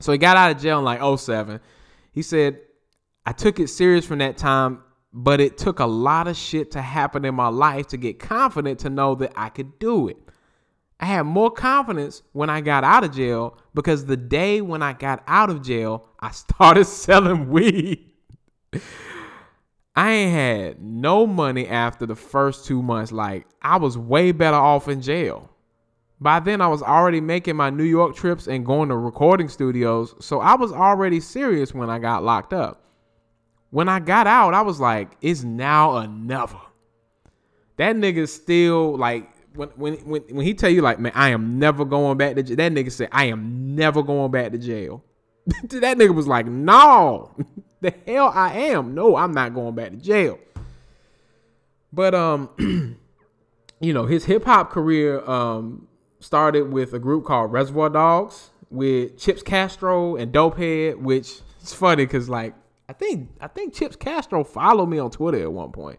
So 0.00 0.12
he 0.12 0.18
got 0.18 0.36
out 0.36 0.54
of 0.54 0.60
jail 0.60 0.78
in 0.78 0.84
like 0.84 1.00
07. 1.18 1.60
He 2.12 2.22
said, 2.22 2.58
I 3.24 3.32
took 3.32 3.60
it 3.60 3.68
serious 3.68 4.04
from 4.04 4.18
that 4.18 4.36
time, 4.36 4.82
but 5.12 5.40
it 5.40 5.58
took 5.58 5.78
a 5.78 5.86
lot 5.86 6.28
of 6.28 6.36
shit 6.36 6.72
to 6.72 6.82
happen 6.82 7.24
in 7.24 7.34
my 7.34 7.48
life 7.48 7.88
to 7.88 7.96
get 7.96 8.18
confident 8.18 8.80
to 8.80 8.90
know 8.90 9.14
that 9.16 9.32
I 9.36 9.48
could 9.48 9.78
do 9.78 10.08
it. 10.08 10.16
I 11.02 11.06
had 11.06 11.24
more 11.24 11.50
confidence 11.50 12.22
when 12.30 12.48
I 12.48 12.60
got 12.60 12.84
out 12.84 13.02
of 13.02 13.12
jail 13.12 13.58
because 13.74 14.06
the 14.06 14.16
day 14.16 14.60
when 14.60 14.84
I 14.84 14.92
got 14.92 15.24
out 15.26 15.50
of 15.50 15.60
jail, 15.60 16.06
I 16.20 16.30
started 16.30 16.84
selling 16.84 17.50
weed. 17.50 18.08
I 19.96 20.12
ain't 20.12 20.32
had 20.32 20.80
no 20.80 21.26
money 21.26 21.66
after 21.66 22.06
the 22.06 22.14
first 22.14 22.66
two 22.66 22.82
months. 22.82 23.10
Like, 23.10 23.46
I 23.60 23.78
was 23.78 23.98
way 23.98 24.30
better 24.30 24.56
off 24.56 24.86
in 24.86 25.02
jail. 25.02 25.50
By 26.20 26.38
then, 26.38 26.60
I 26.60 26.68
was 26.68 26.82
already 26.82 27.20
making 27.20 27.56
my 27.56 27.68
New 27.68 27.82
York 27.82 28.14
trips 28.14 28.46
and 28.46 28.64
going 28.64 28.88
to 28.88 28.96
recording 28.96 29.48
studios. 29.48 30.14
So 30.20 30.38
I 30.38 30.54
was 30.54 30.70
already 30.70 31.18
serious 31.18 31.74
when 31.74 31.90
I 31.90 31.98
got 31.98 32.22
locked 32.22 32.52
up. 32.52 32.84
When 33.70 33.88
I 33.88 33.98
got 33.98 34.28
out, 34.28 34.54
I 34.54 34.62
was 34.62 34.78
like, 34.78 35.16
it's 35.20 35.42
now 35.42 35.96
or 35.96 36.06
never. 36.06 36.60
That 37.76 37.96
nigga 37.96 38.28
still 38.28 38.96
like 38.96 39.31
when 39.54 39.68
when 39.70 39.94
when 39.98 40.22
when 40.22 40.46
he 40.46 40.54
tell 40.54 40.70
you 40.70 40.82
like, 40.82 40.98
man, 40.98 41.12
I 41.14 41.30
am 41.30 41.58
never 41.58 41.84
going 41.84 42.18
back 42.18 42.36
to 42.36 42.42
jail. 42.42 42.56
That 42.56 42.72
nigga 42.72 42.92
said, 42.92 43.08
I 43.12 43.26
am 43.26 43.74
never 43.74 44.02
going 44.02 44.30
back 44.30 44.52
to 44.52 44.58
jail. 44.58 45.04
that 45.46 45.98
nigga 45.98 46.14
was 46.14 46.26
like, 46.26 46.46
no, 46.46 47.30
the 47.80 47.94
hell 48.06 48.30
I 48.34 48.54
am. 48.54 48.94
No, 48.94 49.16
I'm 49.16 49.32
not 49.32 49.54
going 49.54 49.74
back 49.74 49.90
to 49.90 49.96
jail. 49.96 50.38
But 51.92 52.14
um, 52.14 52.48
you 53.80 53.92
know, 53.92 54.06
his 54.06 54.24
hip 54.24 54.44
hop 54.44 54.70
career 54.70 55.20
um 55.28 55.88
started 56.20 56.72
with 56.72 56.92
a 56.94 56.98
group 56.98 57.24
called 57.24 57.52
Reservoir 57.52 57.90
Dogs 57.90 58.50
with 58.70 59.18
Chips 59.18 59.42
Castro 59.42 60.16
and 60.16 60.32
Dopehead, 60.32 60.96
which 60.96 61.40
is 61.62 61.74
funny 61.74 62.04
because 62.06 62.28
like 62.28 62.54
I 62.88 62.92
think 62.92 63.30
I 63.40 63.48
think 63.48 63.74
Chips 63.74 63.96
Castro 63.96 64.44
followed 64.44 64.86
me 64.86 64.98
on 64.98 65.10
Twitter 65.10 65.42
at 65.42 65.52
one 65.52 65.72
point. 65.72 65.98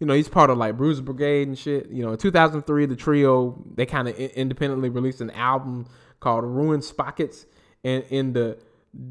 You 0.00 0.06
know, 0.06 0.14
he's 0.14 0.28
part 0.28 0.50
of 0.50 0.58
like 0.58 0.76
Bruiser 0.76 1.02
Brigade 1.02 1.48
and 1.48 1.58
shit. 1.58 1.88
You 1.90 2.04
know, 2.04 2.12
in 2.12 2.18
2003, 2.18 2.86
the 2.86 2.96
trio 2.96 3.62
they 3.74 3.86
kind 3.86 4.08
of 4.08 4.14
I- 4.18 4.32
independently 4.34 4.88
released 4.88 5.20
an 5.20 5.30
album 5.30 5.86
called 6.20 6.44
Ruined 6.44 6.82
Spockets 6.82 7.46
and 7.84 8.04
in 8.10 8.32
the 8.32 8.58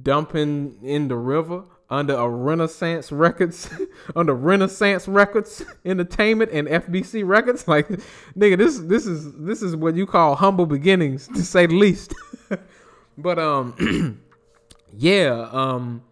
dumping 0.01 0.79
in 0.83 1.07
the 1.07 1.15
river 1.15 1.63
under 1.89 2.15
a 2.15 2.27
Renaissance 2.27 3.11
Records, 3.11 3.69
under 4.15 4.33
Renaissance 4.33 5.07
Records 5.07 5.63
Entertainment 5.85 6.51
and 6.51 6.67
FBC 6.67 7.25
Records. 7.25 7.67
Like, 7.73 7.87
nigga, 8.35 8.57
this 8.57 8.79
this 8.79 9.05
is 9.07 9.33
this 9.33 9.61
is 9.61 9.75
what 9.75 9.95
you 9.95 10.05
call 10.05 10.35
humble 10.35 10.65
beginnings, 10.65 11.27
to 11.29 11.43
say 11.43 11.65
the 11.65 11.75
least. 11.75 12.13
but 13.17 13.39
um, 13.39 14.21
yeah, 14.91 15.49
um, 15.51 16.03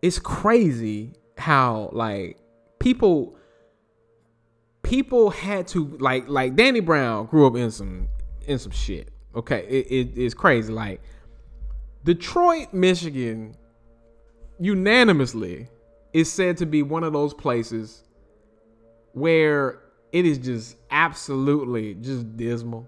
it's 0.00 0.18
crazy 0.18 1.14
how 1.36 1.90
like 1.92 2.38
people 2.78 3.36
people 4.82 5.30
had 5.30 5.66
to 5.68 5.96
like 5.98 6.28
like 6.28 6.56
Danny 6.56 6.80
Brown 6.80 7.26
grew 7.26 7.46
up 7.46 7.56
in 7.56 7.70
some 7.70 8.08
in 8.46 8.58
some 8.58 8.72
shit. 8.72 9.08
Okay, 9.34 9.66
it, 9.68 9.86
it 9.90 10.18
it's 10.18 10.34
crazy. 10.34 10.72
Like 10.72 11.00
Detroit, 12.04 12.72
Michigan, 12.72 13.56
unanimously 14.58 15.68
is 16.12 16.30
said 16.30 16.56
to 16.58 16.66
be 16.66 16.82
one 16.82 17.04
of 17.04 17.12
those 17.12 17.32
places 17.32 18.04
where 19.12 19.80
it 20.12 20.26
is 20.26 20.38
just 20.38 20.76
absolutely 20.90 21.94
just 21.94 22.36
dismal. 22.36 22.86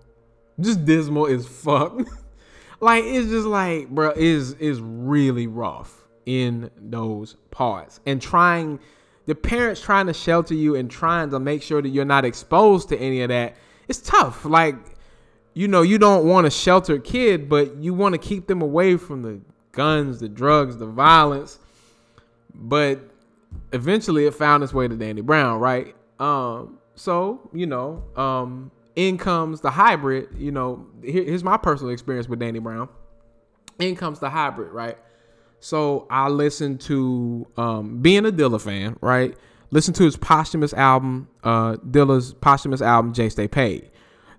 Just 0.60 0.84
dismal 0.84 1.26
as 1.26 1.46
fuck. 1.46 1.98
like 2.80 3.04
it's 3.04 3.28
just 3.28 3.46
like, 3.46 3.88
bro, 3.88 4.12
is 4.14 4.52
is 4.54 4.80
really 4.80 5.46
rough 5.46 6.04
in 6.26 6.70
those 6.76 7.36
parts. 7.50 8.00
And 8.06 8.20
trying 8.20 8.78
the 9.26 9.34
parents 9.34 9.80
trying 9.80 10.06
to 10.06 10.14
shelter 10.14 10.54
you 10.54 10.74
and 10.76 10.90
trying 10.90 11.30
to 11.30 11.40
make 11.40 11.62
sure 11.62 11.80
that 11.80 11.88
you're 11.88 12.04
not 12.04 12.24
exposed 12.24 12.88
to 12.90 12.98
any 12.98 13.22
of 13.22 13.28
that. 13.28 13.56
It's 13.88 14.00
tough. 14.00 14.44
Like 14.44 14.76
you 15.54 15.68
know, 15.68 15.82
you 15.82 15.98
don't 15.98 16.26
want 16.26 16.46
a 16.46 16.50
sheltered 16.50 17.04
kid, 17.04 17.48
but 17.48 17.76
you 17.76 17.94
want 17.94 18.12
to 18.14 18.18
keep 18.18 18.48
them 18.48 18.60
away 18.60 18.96
from 18.96 19.22
the 19.22 19.40
guns, 19.72 20.18
the 20.18 20.28
drugs, 20.28 20.76
the 20.76 20.86
violence. 20.86 21.58
But 22.52 23.00
eventually 23.72 24.26
it 24.26 24.34
found 24.34 24.62
its 24.64 24.74
way 24.74 24.88
to 24.88 24.96
Danny 24.96 25.20
Brown, 25.20 25.60
right? 25.60 25.94
Um, 26.18 26.78
so, 26.96 27.48
you 27.52 27.66
know, 27.66 28.02
um, 28.16 28.72
in 28.96 29.16
comes 29.16 29.60
the 29.60 29.70
hybrid, 29.70 30.28
you 30.36 30.50
know, 30.50 30.86
here, 31.02 31.24
here's 31.24 31.44
my 31.44 31.56
personal 31.56 31.92
experience 31.92 32.28
with 32.28 32.40
Danny 32.40 32.58
Brown. 32.58 32.88
In 33.78 33.96
comes 33.96 34.18
the 34.18 34.30
hybrid, 34.30 34.72
right? 34.72 34.98
So 35.64 36.06
I 36.10 36.28
listened 36.28 36.82
to 36.82 37.46
um 37.56 38.02
being 38.02 38.26
a 38.26 38.30
Dilla 38.30 38.60
fan, 38.60 38.98
right? 39.00 39.34
Listen 39.70 39.94
to 39.94 40.04
his 40.04 40.14
posthumous 40.14 40.74
album, 40.74 41.26
uh 41.42 41.76
Dilla's 41.76 42.34
posthumous 42.34 42.82
album, 42.82 43.14
Jay 43.14 43.30
Stay 43.30 43.48
Paid. 43.48 43.90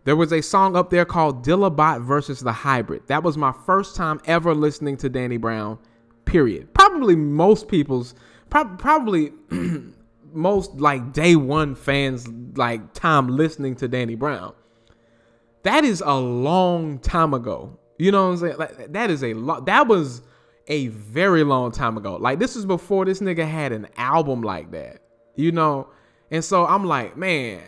There 0.03 0.15
was 0.15 0.32
a 0.32 0.41
song 0.41 0.75
up 0.75 0.91
there 0.91 1.03
called 1.03 1.44
Dillabot 1.44 2.03
versus 2.03 2.41
the 2.41 2.51
Hybrid. 2.51 3.08
That 3.08 3.24
was 3.24 3.38
my 3.38 3.51
first 3.65 3.96
time 3.96 4.22
ever 4.25 4.53
listening 4.53 4.98
to 4.98 5.10
Danny 5.10 5.38
Brown, 5.38 5.79
period. 6.25 6.72
Probably 6.75 7.15
most 7.15 7.70
people's, 7.70 8.13
prob- 8.51 8.77
probably 8.77 9.34
most 10.32 10.75
like 10.75 11.12
day 11.12 11.36
one 11.36 11.74
fans 11.74 12.27
like 12.55 12.94
time 12.94 13.29
listening 13.29 13.74
to 13.77 13.88
Danny 13.88 14.13
Brown. 14.13 14.53
That 15.63 15.86
is 15.86 16.03
a 16.05 16.13
long 16.13 17.00
time 17.00 17.34
ago. 17.34 17.79
You 17.98 18.12
know 18.12 18.25
what 18.25 18.34
I'm 18.34 18.38
saying? 18.38 18.58
Like 18.58 18.94
that 18.94 19.10
is 19.10 19.24
a 19.24 19.34
lot. 19.34 19.65
That 19.65 19.88
was 19.88 20.22
a 20.67 20.88
very 20.88 21.43
long 21.43 21.72
time 21.72 21.98
ago. 21.98 22.15
Like 22.15 22.39
this 22.39 22.55
was 22.55 22.65
before 22.65 23.05
this 23.05 23.19
nigga 23.19 23.48
had 23.48 23.72
an 23.72 23.88
album 23.98 24.41
like 24.41 24.72
that. 24.72 25.01
You 25.36 25.51
know? 25.51 25.89
And 26.31 26.43
so 26.43 26.65
I'm 26.65 26.86
like, 26.86 27.17
man, 27.17 27.62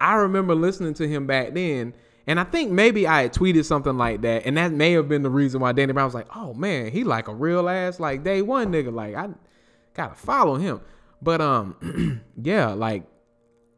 I 0.00 0.14
remember 0.14 0.54
listening 0.54 0.94
to 0.94 1.08
him 1.08 1.26
back 1.26 1.54
then, 1.54 1.94
and 2.26 2.38
I 2.38 2.44
think 2.44 2.72
maybe 2.72 3.06
I 3.06 3.22
had 3.22 3.32
tweeted 3.32 3.64
something 3.64 3.96
like 3.96 4.22
that, 4.22 4.46
and 4.46 4.56
that 4.56 4.72
may 4.72 4.92
have 4.92 5.08
been 5.08 5.22
the 5.22 5.30
reason 5.30 5.60
why 5.60 5.72
Danny 5.72 5.92
Brown 5.92 6.06
was 6.06 6.14
like, 6.14 6.26
"Oh 6.36 6.54
man, 6.54 6.90
he 6.90 7.04
like 7.04 7.28
a 7.28 7.34
real 7.34 7.68
ass 7.68 8.00
like 8.00 8.24
day 8.24 8.42
one 8.42 8.72
nigga. 8.72 8.92
Like 8.92 9.14
I 9.14 9.28
gotta 9.94 10.14
follow 10.14 10.56
him." 10.56 10.80
But 11.22 11.40
um, 11.40 12.20
yeah, 12.42 12.72
like 12.72 13.04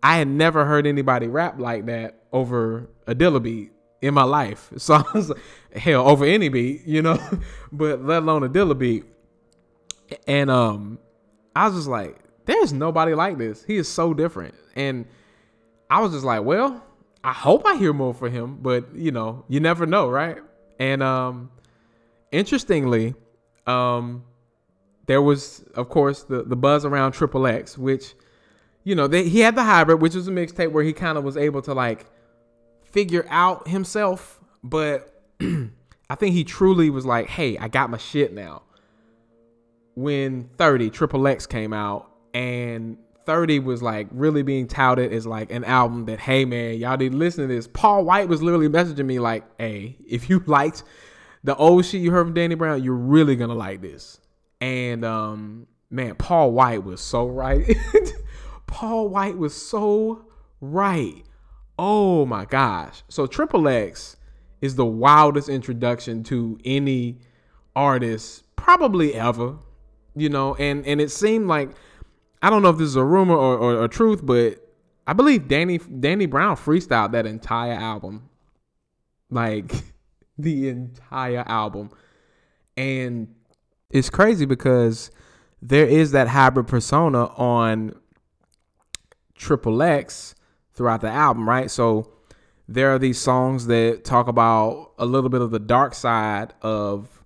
I 0.03 0.17
had 0.17 0.29
never 0.29 0.65
heard 0.65 0.87
anybody 0.87 1.27
rap 1.27 1.59
like 1.59 1.87
that 1.87 2.23
over 2.33 2.89
a 3.07 3.15
Dilla 3.15 3.43
beat 3.43 3.73
in 4.05 4.15
my 4.15 4.23
life. 4.23 4.71
So 4.79 4.95
I 4.95 5.05
was 5.15 5.31
like, 5.31 5.39
hell 5.75 6.07
over 6.07 6.25
any 6.25 6.49
beat, 6.49 6.85
you 6.87 7.03
know, 7.03 7.19
but 7.73 8.05
let 8.05 8.23
alone 8.23 8.45
a 8.45 8.49
Dilla 8.49 8.79
beat. 8.79 9.05
And 10.27 10.51
um, 10.51 10.99
I 11.57 11.67
was 11.67 11.77
just 11.77 11.89
like, 11.89 12.19
there's 12.45 12.73
nobody 12.73 13.15
like 13.15 13.39
this. 13.39 13.65
He 13.65 13.77
is 13.77 13.89
so 13.89 14.13
different, 14.13 14.55
and 14.77 15.07
I 15.89 16.01
was 16.01 16.13
just 16.13 16.25
like, 16.25 16.45
well, 16.45 16.85
I 17.23 17.33
hope 17.33 17.65
I 17.65 17.77
hear 17.77 17.95
more 17.95 18.13
for 18.13 18.29
him, 18.29 18.59
but 18.61 18.95
you 18.95 19.11
know, 19.11 19.45
you 19.49 19.61
never 19.61 19.87
know, 19.87 20.11
right? 20.11 20.37
And 20.79 21.03
um 21.03 21.51
interestingly, 22.31 23.15
um 23.67 24.25
there 25.07 25.23
was 25.23 25.65
of 25.75 25.89
course 25.89 26.25
the 26.25 26.43
the 26.43 26.57
buzz 26.57 26.85
around 26.85 27.13
Triple 27.13 27.47
X, 27.47 27.79
which 27.79 28.15
you 28.83 28.95
know, 28.95 29.07
they, 29.07 29.27
he 29.27 29.41
had 29.41 29.55
the 29.55 29.65
hybrid, 29.65 30.03
which 30.03 30.15
was 30.15 30.29
a 30.29 30.31
mixtape 30.31 30.71
where 30.71 30.85
he 30.85 30.93
kind 30.93 31.17
of 31.17 31.25
was 31.25 31.39
able 31.39 31.63
to 31.63 31.73
like 31.73 32.05
figure 32.95 33.27
out 33.29 33.67
himself, 33.67 34.41
but 34.63 35.21
I 35.41 36.15
think 36.15 36.33
he 36.33 36.45
truly 36.45 36.91
was 36.91 37.05
like, 37.05 37.27
"Hey, 37.27 37.59
I 37.59 37.67
got 37.67 37.91
my 37.91 37.99
shit 37.99 38.33
now." 38.33 38.63
When 39.97 40.49
30 40.59 40.91
Triple 40.91 41.27
X 41.27 41.47
came 41.47 41.73
out 41.73 42.11
and 42.33 42.97
30 43.27 43.61
was 43.61 43.83
like 43.83 44.07
really 44.11 44.43
being 44.43 44.67
touted 44.67 45.13
as 45.13 45.27
like 45.27 45.51
an 45.53 45.65
album 45.65 46.07
that, 46.07 46.21
hey 46.21 46.45
man, 46.45 46.79
y'all 46.79 46.97
need 46.97 47.13
to 47.13 47.19
listen 47.19 47.49
to 47.49 47.55
this. 47.55 47.69
Paul 47.69 48.05
White 48.05 48.29
was 48.29 48.43
literally 48.43 48.69
messaging 48.69 49.07
me 49.07 49.19
like, 49.19 49.45
hey, 49.59 49.97
if 50.07 50.31
you 50.31 50.43
liked 50.47 50.85
the 51.43 51.55
old 51.57 51.85
shit 51.85 52.01
you 52.01 52.11
heard 52.11 52.27
from 52.27 52.35
Danny 52.35 52.55
Brown, 52.55 52.83
you're 52.83 52.95
really 52.95 53.37
gonna 53.37 53.55
like 53.55 53.83
this. 53.83 54.21
And 54.61 55.05
um, 55.05 55.67
man, 55.91 56.15
Paul 56.15 56.53
White 56.53 56.85
was 56.85 57.01
so 57.01 57.27
right. 57.27 57.77
Paul 58.67 59.09
White 59.09 59.37
was 59.37 59.55
so 59.55 60.27
right. 60.61 61.25
Oh 61.79 62.25
my 62.27 62.45
gosh. 62.45 63.03
So 63.09 63.27
Triple 63.27 63.69
X 63.69 64.17
is 64.61 64.77
the 64.77 64.87
wildest 64.87 65.49
introduction 65.49 66.23
to 66.25 66.59
any 66.65 67.19
artist 67.75 68.45
probably 68.57 69.15
ever. 69.15 69.57
You 70.17 70.29
know, 70.29 70.55
and 70.55 70.87
and 70.87 71.01
it 71.01 71.11
seemed 71.11 71.49
like 71.49 71.71
I 72.41 72.51
don't 72.51 72.63
know 72.63 72.69
if 72.69 72.79
this 72.79 72.89
is 72.89 72.97
a 72.97 73.05
rumor 73.05 73.35
or, 73.35 73.57
or, 73.57 73.83
or 73.83 73.89
truth, 73.89 74.25
but 74.25 74.61
I 75.07 75.13
believe 75.13 75.49
Danny 75.49 75.79
Danny 75.79 76.27
Brown 76.27 76.57
freestyled 76.57 77.13
that 77.13 77.27
entire 77.27 77.73
album, 77.73 78.29
like 79.31 79.73
the 80.39 80.69
entire 80.69 81.43
album, 81.49 81.91
and 82.77 83.35
it's 83.91 84.09
crazy 84.09 84.45
because 84.45 85.11
there 85.61 85.87
is 85.87 86.13
that 86.13 86.29
hybrid 86.29 86.69
persona 86.69 87.25
on 87.37 87.95
Triple 89.35 89.83
X 89.83 90.35
throughout 90.75 91.01
the 91.01 91.11
album, 91.11 91.49
right? 91.49 91.71
So 91.71 92.13
there 92.69 92.95
are 92.95 92.99
these 92.99 93.21
songs 93.21 93.67
that 93.67 94.05
talk 94.05 94.29
about 94.29 94.93
a 94.99 95.07
little 95.07 95.31
bit 95.31 95.41
of 95.41 95.51
the 95.51 95.59
dark 95.59 95.95
side 95.95 96.53
of 96.63 97.25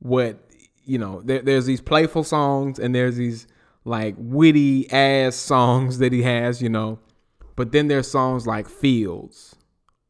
what 0.00 0.38
you 0.84 0.98
know. 0.98 1.22
There, 1.24 1.42
there's 1.42 1.66
these 1.66 1.80
playful 1.80 2.24
songs, 2.24 2.78
and 2.78 2.94
there's 2.94 3.16
these 3.16 3.46
like 3.84 4.14
witty 4.18 4.90
ass 4.90 5.36
songs 5.36 5.98
that 5.98 6.12
he 6.12 6.22
has, 6.22 6.60
you 6.60 6.68
know. 6.68 6.98
But 7.56 7.72
then 7.72 7.88
there's 7.88 8.10
songs 8.10 8.46
like 8.46 8.68
Fields 8.68 9.54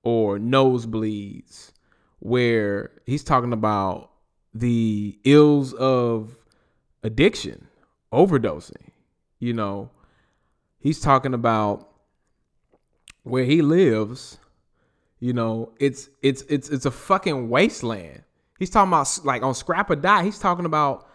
or 0.02 0.38
nosebleeds, 0.38 1.72
where 2.20 2.90
he's 3.06 3.24
talking 3.24 3.52
about 3.52 4.10
the 4.54 5.18
ills 5.24 5.72
of 5.74 6.38
addiction, 7.02 7.66
overdosing. 8.12 8.90
You 9.40 9.52
know, 9.52 9.90
he's 10.78 11.00
talking 11.00 11.34
about 11.34 11.93
where 13.24 13.44
he 13.44 13.60
lives. 13.60 14.38
You 15.18 15.32
know, 15.32 15.72
it's 15.80 16.08
it's 16.22 16.42
it's 16.42 16.68
it's 16.68 16.86
a 16.86 16.90
fucking 16.90 17.48
wasteland. 17.48 18.22
He's 18.58 18.70
talking 18.70 18.90
about 18.90 19.20
like 19.24 19.42
on 19.42 19.54
Scrap 19.54 19.90
or 19.90 19.96
Die. 19.96 20.24
He's 20.24 20.38
talking 20.38 20.64
about 20.64 21.08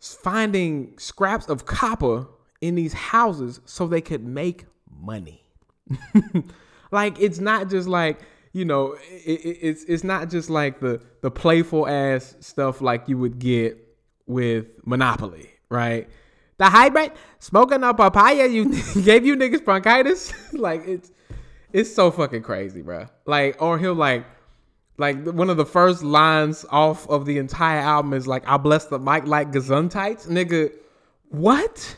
finding 0.00 0.98
scraps 0.98 1.48
of 1.48 1.64
copper 1.64 2.26
in 2.60 2.74
these 2.74 2.92
houses 2.92 3.60
so 3.64 3.86
they 3.86 4.00
could 4.00 4.24
make 4.24 4.66
money. 5.00 5.44
like 6.90 7.20
it's 7.20 7.38
not 7.38 7.70
just 7.70 7.88
like 7.88 8.20
you 8.52 8.64
know 8.64 8.92
it, 9.10 9.40
it, 9.44 9.58
it's 9.62 9.84
it's 9.84 10.04
not 10.04 10.30
just 10.30 10.50
like 10.50 10.80
the 10.80 11.00
the 11.20 11.30
playful 11.30 11.86
ass 11.86 12.36
stuff 12.40 12.80
like 12.80 13.08
you 13.08 13.18
would 13.18 13.38
get 13.38 13.78
with 14.26 14.66
Monopoly, 14.84 15.50
right? 15.68 16.08
The 16.58 16.66
hybrid 16.66 17.12
smoking 17.38 17.82
a 17.82 17.94
papaya 17.94 18.46
you 18.46 18.66
gave 19.02 19.26
you 19.26 19.36
niggas 19.36 19.64
bronchitis, 19.64 20.32
like 20.52 20.86
it's 20.86 21.10
it's 21.72 21.94
so 21.94 22.10
fucking 22.10 22.42
crazy, 22.42 22.82
bro. 22.82 23.06
Like 23.26 23.60
or 23.60 23.78
he'll 23.78 23.94
like 23.94 24.24
like 24.98 25.24
one 25.24 25.50
of 25.50 25.56
the 25.56 25.66
first 25.66 26.02
lines 26.02 26.64
off 26.70 27.08
of 27.08 27.24
the 27.24 27.38
entire 27.38 27.80
album 27.80 28.12
is 28.12 28.26
like 28.26 28.46
I 28.46 28.56
bless 28.56 28.86
the 28.86 28.98
mic 28.98 29.26
like 29.26 29.50
gesundheit, 29.50 30.26
nigga. 30.28 30.72
What? 31.30 31.96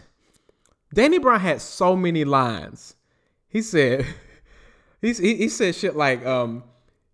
Danny 0.95 1.19
Brown 1.19 1.41
had 1.41 1.61
so 1.61 1.97
many 1.97 2.25
lines. 2.25 2.95
He 3.49 3.63
said, 3.63 4.07
he, 5.03 5.13
he 5.13 5.49
said 5.49 5.75
shit 5.75 5.97
like, 5.97 6.25
um, 6.25 6.63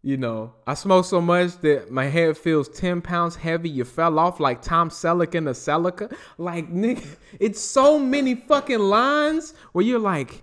you 0.02 0.16
know, 0.16 0.54
I 0.66 0.74
smoke 0.74 1.04
so 1.04 1.20
much 1.20 1.58
that 1.58 1.90
my 1.90 2.06
head 2.06 2.36
feels 2.38 2.68
10 2.70 3.02
pounds 3.02 3.36
heavy. 3.36 3.68
You 3.68 3.84
fell 3.84 4.18
off 4.18 4.40
like 4.40 4.62
Tom 4.62 4.88
Selleck 4.88 5.34
in 5.34 5.44
the 5.44 5.52
Celica. 5.52 6.14
Like, 6.38 6.72
nigga, 6.72 7.06
it's 7.38 7.60
so 7.60 7.98
many 7.98 8.34
fucking 8.34 8.78
lines 8.78 9.52
where 9.72 9.84
you're 9.84 9.98
like, 9.98 10.42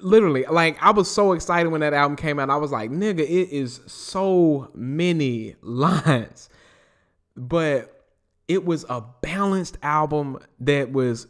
literally, 0.00 0.44
like, 0.50 0.76
I 0.82 0.90
was 0.90 1.10
so 1.10 1.32
excited 1.32 1.70
when 1.70 1.80
that 1.80 1.94
album 1.94 2.16
came 2.16 2.38
out. 2.38 2.50
I 2.50 2.56
was 2.56 2.70
like, 2.70 2.90
nigga, 2.90 3.20
it 3.20 3.50
is 3.50 3.80
so 3.86 4.70
many 4.74 5.56
lines. 5.62 6.50
But 7.34 7.92
it 8.48 8.64
was 8.64 8.84
a 8.90 9.02
balanced 9.22 9.78
album 9.82 10.38
that 10.60 10.92
was 10.92 11.28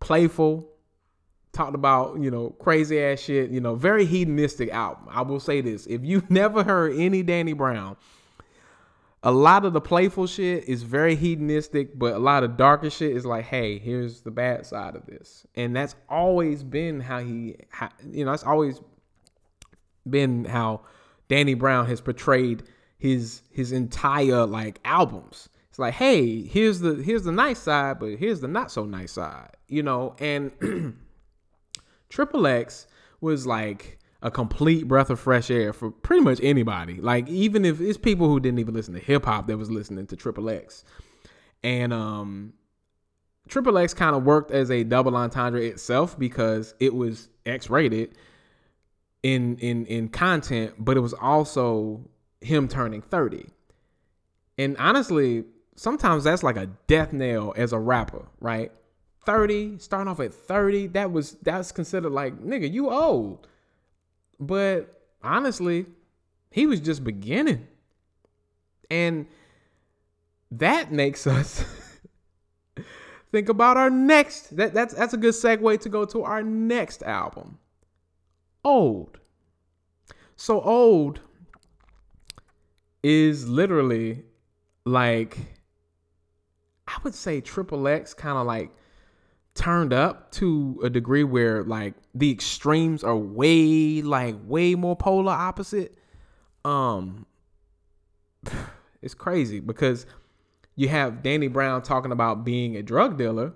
playful, 0.00 0.69
talked 1.52 1.74
about, 1.74 2.20
you 2.20 2.30
know, 2.30 2.50
crazy 2.50 3.02
ass 3.02 3.20
shit, 3.20 3.50
you 3.50 3.60
know, 3.60 3.74
very 3.74 4.04
hedonistic 4.04 4.70
album. 4.70 5.08
I 5.10 5.22
will 5.22 5.40
say 5.40 5.60
this. 5.60 5.86
If 5.86 6.04
you've 6.04 6.30
never 6.30 6.62
heard 6.62 6.94
any 6.96 7.22
Danny 7.22 7.52
Brown, 7.52 7.96
a 9.22 9.30
lot 9.32 9.64
of 9.64 9.72
the 9.72 9.80
playful 9.80 10.26
shit 10.26 10.64
is 10.64 10.82
very 10.82 11.14
hedonistic, 11.14 11.98
but 11.98 12.14
a 12.14 12.18
lot 12.18 12.42
of 12.42 12.56
darker 12.56 12.88
shit 12.88 13.14
is 13.14 13.26
like, 13.26 13.44
hey, 13.44 13.78
here's 13.78 14.22
the 14.22 14.30
bad 14.30 14.64
side 14.64 14.96
of 14.96 15.04
this. 15.06 15.46
And 15.54 15.76
that's 15.76 15.94
always 16.08 16.62
been 16.62 17.00
how 17.00 17.18
he, 17.18 17.56
how, 17.68 17.90
you 18.10 18.24
know, 18.24 18.30
that's 18.30 18.44
always 18.44 18.80
been 20.08 20.44
how 20.46 20.80
Danny 21.28 21.54
Brown 21.54 21.86
has 21.86 22.00
portrayed 22.00 22.62
his 22.98 23.42
his 23.50 23.72
entire 23.72 24.46
like 24.46 24.80
albums. 24.84 25.48
It's 25.68 25.78
like, 25.78 25.94
hey, 25.94 26.42
here's 26.42 26.80
the 26.80 26.94
here's 26.94 27.24
the 27.24 27.32
nice 27.32 27.58
side, 27.58 27.98
but 27.98 28.16
here's 28.16 28.40
the 28.40 28.48
not 28.48 28.72
so 28.72 28.84
nice 28.84 29.12
side, 29.12 29.56
you 29.68 29.82
know. 29.82 30.16
And 30.18 30.52
Triple 32.10 32.46
X 32.46 32.86
was 33.20 33.46
like 33.46 33.98
a 34.22 34.30
complete 34.30 34.86
breath 34.86 35.08
of 35.08 35.18
fresh 35.18 35.50
air 35.50 35.72
for 35.72 35.90
pretty 35.90 36.22
much 36.22 36.38
anybody. 36.42 37.00
Like 37.00 37.26
even 37.28 37.64
if 37.64 37.80
it's 37.80 37.96
people 37.96 38.28
who 38.28 38.38
didn't 38.38 38.58
even 38.58 38.74
listen 38.74 38.92
to 38.94 39.00
hip 39.00 39.24
hop 39.24 39.46
that 39.46 39.56
was 39.56 39.70
listening 39.70 40.06
to 40.08 40.16
Triple 40.16 40.50
X. 40.50 40.84
And 41.62 41.92
um 41.92 42.52
Triple 43.48 43.78
X 43.78 43.94
kind 43.94 44.14
of 44.14 44.24
worked 44.24 44.50
as 44.50 44.70
a 44.70 44.84
double 44.84 45.16
entendre 45.16 45.60
itself 45.60 46.18
because 46.18 46.74
it 46.78 46.94
was 46.94 47.30
X 47.46 47.70
rated 47.70 48.14
in 49.22 49.56
in 49.56 49.86
in 49.86 50.08
content, 50.08 50.74
but 50.78 50.96
it 50.96 51.00
was 51.00 51.14
also 51.14 52.08
him 52.40 52.68
turning 52.68 53.02
30. 53.02 53.46
And 54.58 54.76
honestly, 54.78 55.44
sometimes 55.76 56.24
that's 56.24 56.42
like 56.42 56.56
a 56.56 56.66
death 56.86 57.12
nail 57.12 57.54
as 57.56 57.72
a 57.72 57.78
rapper, 57.78 58.26
right? 58.40 58.72
30, 59.24 59.78
starting 59.78 60.08
off 60.10 60.20
at 60.20 60.32
30, 60.32 60.88
that 60.88 61.12
was 61.12 61.32
that's 61.42 61.72
considered 61.72 62.10
like, 62.10 62.38
nigga, 62.40 62.70
you 62.70 62.90
old. 62.90 63.46
But 64.38 65.02
honestly, 65.22 65.86
he 66.50 66.66
was 66.66 66.80
just 66.80 67.04
beginning. 67.04 67.66
And 68.90 69.26
that 70.50 70.90
makes 70.90 71.26
us 71.26 71.64
think 73.30 73.48
about 73.48 73.76
our 73.76 73.90
next 73.90 74.56
that, 74.56 74.74
that's 74.74 74.94
that's 74.94 75.14
a 75.14 75.16
good 75.16 75.34
segue 75.34 75.80
to 75.80 75.88
go 75.88 76.04
to 76.04 76.22
our 76.24 76.42
next 76.42 77.02
album. 77.02 77.58
Old. 78.64 79.18
So 80.36 80.60
old 80.60 81.20
is 83.02 83.48
literally 83.48 84.24
like 84.84 85.38
I 86.88 86.96
would 87.04 87.14
say 87.14 87.40
Triple 87.40 87.86
X 87.86 88.14
kind 88.14 88.36
of 88.36 88.46
like 88.46 88.70
turned 89.54 89.92
up 89.92 90.30
to 90.32 90.80
a 90.82 90.90
degree 90.90 91.24
where 91.24 91.64
like 91.64 91.94
the 92.14 92.30
extremes 92.30 93.02
are 93.02 93.16
way 93.16 94.02
like 94.02 94.36
way 94.44 94.74
more 94.74 94.96
polar 94.96 95.32
opposite. 95.32 95.96
Um 96.64 97.26
it's 99.02 99.14
crazy 99.14 99.60
because 99.60 100.06
you 100.76 100.88
have 100.88 101.22
Danny 101.22 101.48
Brown 101.48 101.82
talking 101.82 102.12
about 102.12 102.44
being 102.44 102.76
a 102.76 102.82
drug 102.82 103.18
dealer 103.18 103.52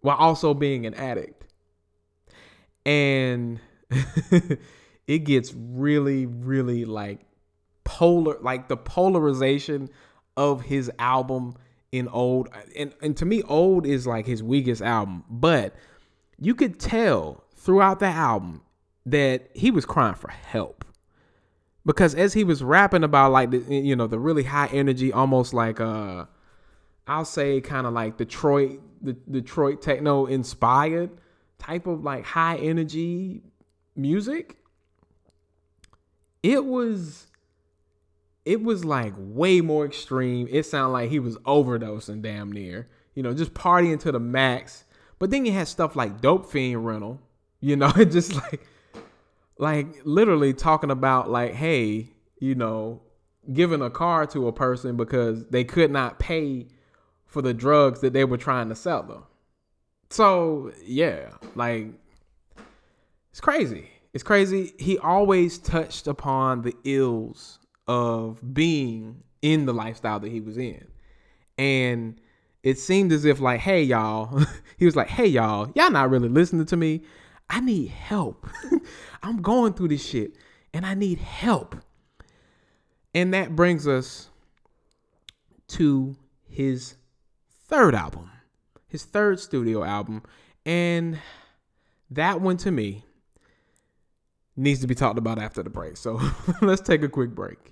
while 0.00 0.16
also 0.16 0.54
being 0.54 0.86
an 0.86 0.94
addict. 0.94 1.44
And 2.84 3.60
it 5.06 5.18
gets 5.24 5.54
really 5.54 6.26
really 6.26 6.84
like 6.84 7.20
polar 7.84 8.38
like 8.40 8.68
the 8.68 8.76
polarization 8.76 9.88
of 10.36 10.62
his 10.62 10.90
album 10.98 11.54
in 11.92 12.08
old 12.08 12.48
and, 12.76 12.92
and 13.02 13.16
to 13.16 13.24
me 13.24 13.42
old 13.42 13.86
is 13.86 14.06
like 14.06 14.26
his 14.26 14.42
weakest 14.42 14.82
album 14.82 15.22
but 15.28 15.74
you 16.38 16.54
could 16.54 16.80
tell 16.80 17.44
throughout 17.54 18.00
the 18.00 18.06
album 18.06 18.62
that 19.06 19.48
he 19.54 19.70
was 19.70 19.84
crying 19.84 20.14
for 20.14 20.30
help. 20.30 20.84
Because 21.84 22.14
as 22.14 22.32
he 22.32 22.44
was 22.44 22.62
rapping 22.62 23.04
about 23.04 23.32
like 23.32 23.50
the 23.50 23.58
you 23.58 23.96
know 23.96 24.06
the 24.06 24.18
really 24.18 24.44
high 24.44 24.68
energy 24.68 25.12
almost 25.12 25.52
like 25.52 25.80
uh 25.80 26.26
i'll 27.08 27.24
say 27.24 27.60
kind 27.60 27.88
of 27.88 27.92
like 27.92 28.16
detroit 28.16 28.80
the 29.00 29.14
detroit 29.28 29.82
techno 29.82 30.26
inspired 30.26 31.10
type 31.58 31.88
of 31.88 32.04
like 32.04 32.24
high 32.24 32.56
energy 32.58 33.42
music 33.96 34.58
it 36.44 36.64
was 36.64 37.26
it 38.44 38.62
was 38.62 38.84
like 38.84 39.14
way 39.16 39.60
more 39.60 39.86
extreme. 39.86 40.48
It 40.50 40.66
sounded 40.66 40.92
like 40.92 41.10
he 41.10 41.20
was 41.20 41.36
overdosing 41.38 42.22
damn 42.22 42.50
near, 42.50 42.88
you 43.14 43.22
know, 43.22 43.34
just 43.34 43.54
partying 43.54 44.00
to 44.00 44.12
the 44.12 44.20
max. 44.20 44.84
But 45.18 45.30
then 45.30 45.46
you 45.46 45.52
had 45.52 45.68
stuff 45.68 45.94
like 45.94 46.20
Dope 46.20 46.50
Fiend 46.50 46.84
Rental, 46.84 47.20
you 47.60 47.76
know, 47.76 47.92
it 47.96 48.06
just 48.06 48.34
like, 48.34 48.66
like 49.58 49.86
literally 50.04 50.52
talking 50.52 50.90
about 50.90 51.30
like, 51.30 51.54
hey, 51.54 52.10
you 52.40 52.54
know, 52.54 53.02
giving 53.52 53.82
a 53.82 53.90
car 53.90 54.26
to 54.26 54.48
a 54.48 54.52
person 54.52 54.96
because 54.96 55.46
they 55.46 55.64
could 55.64 55.90
not 55.90 56.18
pay 56.18 56.66
for 57.26 57.42
the 57.42 57.54
drugs 57.54 58.00
that 58.00 58.12
they 58.12 58.24
were 58.24 58.36
trying 58.36 58.68
to 58.68 58.74
sell 58.74 59.02
them. 59.02 59.24
So 60.10 60.72
yeah, 60.84 61.30
like 61.54 61.86
it's 63.30 63.40
crazy. 63.40 63.88
It's 64.12 64.22
crazy. 64.22 64.74
He 64.78 64.98
always 64.98 65.58
touched 65.58 66.06
upon 66.06 66.62
the 66.62 66.74
ills 66.84 67.58
of 67.86 68.54
being 68.54 69.22
in 69.40 69.66
the 69.66 69.74
lifestyle 69.74 70.20
that 70.20 70.30
he 70.30 70.40
was 70.40 70.56
in. 70.56 70.86
And 71.58 72.20
it 72.62 72.78
seemed 72.78 73.12
as 73.12 73.24
if 73.24 73.40
like, 73.40 73.60
hey 73.60 73.82
y'all, 73.82 74.44
he 74.76 74.84
was 74.84 74.96
like, 74.96 75.08
hey 75.08 75.26
y'all, 75.26 75.70
y'all 75.74 75.90
not 75.90 76.10
really 76.10 76.28
listening 76.28 76.66
to 76.66 76.76
me. 76.76 77.02
I 77.50 77.60
need 77.60 77.88
help. 77.88 78.46
I'm 79.22 79.42
going 79.42 79.74
through 79.74 79.88
this 79.88 80.04
shit 80.04 80.36
and 80.72 80.86
I 80.86 80.94
need 80.94 81.18
help. 81.18 81.76
And 83.14 83.34
that 83.34 83.54
brings 83.54 83.86
us 83.86 84.30
to 85.68 86.16
his 86.48 86.94
third 87.66 87.94
album, 87.94 88.30
his 88.88 89.04
third 89.04 89.38
studio 89.40 89.84
album. 89.84 90.22
And 90.64 91.18
that 92.10 92.40
one 92.40 92.56
to 92.58 92.70
me 92.70 93.04
needs 94.56 94.80
to 94.80 94.86
be 94.86 94.94
talked 94.94 95.18
about 95.18 95.38
after 95.38 95.62
the 95.62 95.70
break. 95.70 95.96
So 95.96 96.20
let's 96.62 96.82
take 96.82 97.02
a 97.02 97.08
quick 97.08 97.30
break. 97.30 97.71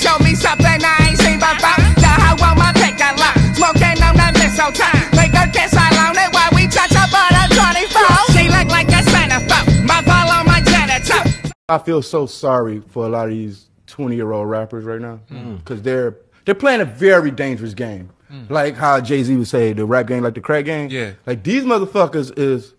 show 0.00 0.16
me 0.24 0.34
something 0.34 0.80
I 0.80 1.12
ain't 1.12 1.18
seen 1.20 1.38
before. 1.38 1.76
The 2.00 2.08
how 2.08 2.32
on 2.40 2.56
my 2.56 2.72
pick 2.72 2.96
a 2.96 3.12
lot, 3.20 3.36
smoking 3.52 4.00
on 4.00 4.16
that 4.16 4.32
mistletoe. 4.32 4.96
Make 5.12 5.36
her 5.36 5.48
kiss 5.52 5.76
alone 5.76 6.16
and 6.16 6.32
while 6.32 6.48
we 6.56 6.64
touch 6.66 6.96
up 6.96 7.12
on 7.12 7.32
a 7.36 7.44
24. 7.52 8.32
She 8.32 8.48
look 8.48 8.68
like 8.72 8.88
a 8.88 9.04
centerfold, 9.04 9.84
my 9.84 10.00
ball 10.02 10.28
on 10.32 10.46
my 10.46 10.60
genital. 10.64 11.52
I 11.68 11.78
feel 11.78 12.02
so 12.02 12.24
sorry 12.26 12.80
for 12.88 13.04
a 13.04 13.08
lot 13.08 13.28
of 13.28 13.34
these 13.34 13.68
20 13.86 14.16
year 14.16 14.32
old 14.32 14.48
rappers 14.48 14.84
right 14.84 15.00
now 15.00 15.20
because 15.28 15.80
mm. 15.80 15.84
they're 15.84 16.16
they're 16.46 16.54
playing 16.54 16.80
a 16.80 16.86
very 16.86 17.30
dangerous 17.30 17.74
game. 17.74 18.10
Mm. 18.32 18.48
Like 18.48 18.76
how 18.76 19.00
Jay 19.00 19.22
Z 19.22 19.36
would 19.36 19.48
say, 19.48 19.72
the 19.72 19.84
rap 19.84 20.06
game, 20.06 20.22
like 20.22 20.34
the 20.34 20.40
crack 20.40 20.64
game. 20.64 20.88
Yeah. 20.90 21.12
Like 21.26 21.42
these 21.42 21.64
motherfuckers 21.64 22.36
is 22.38 22.74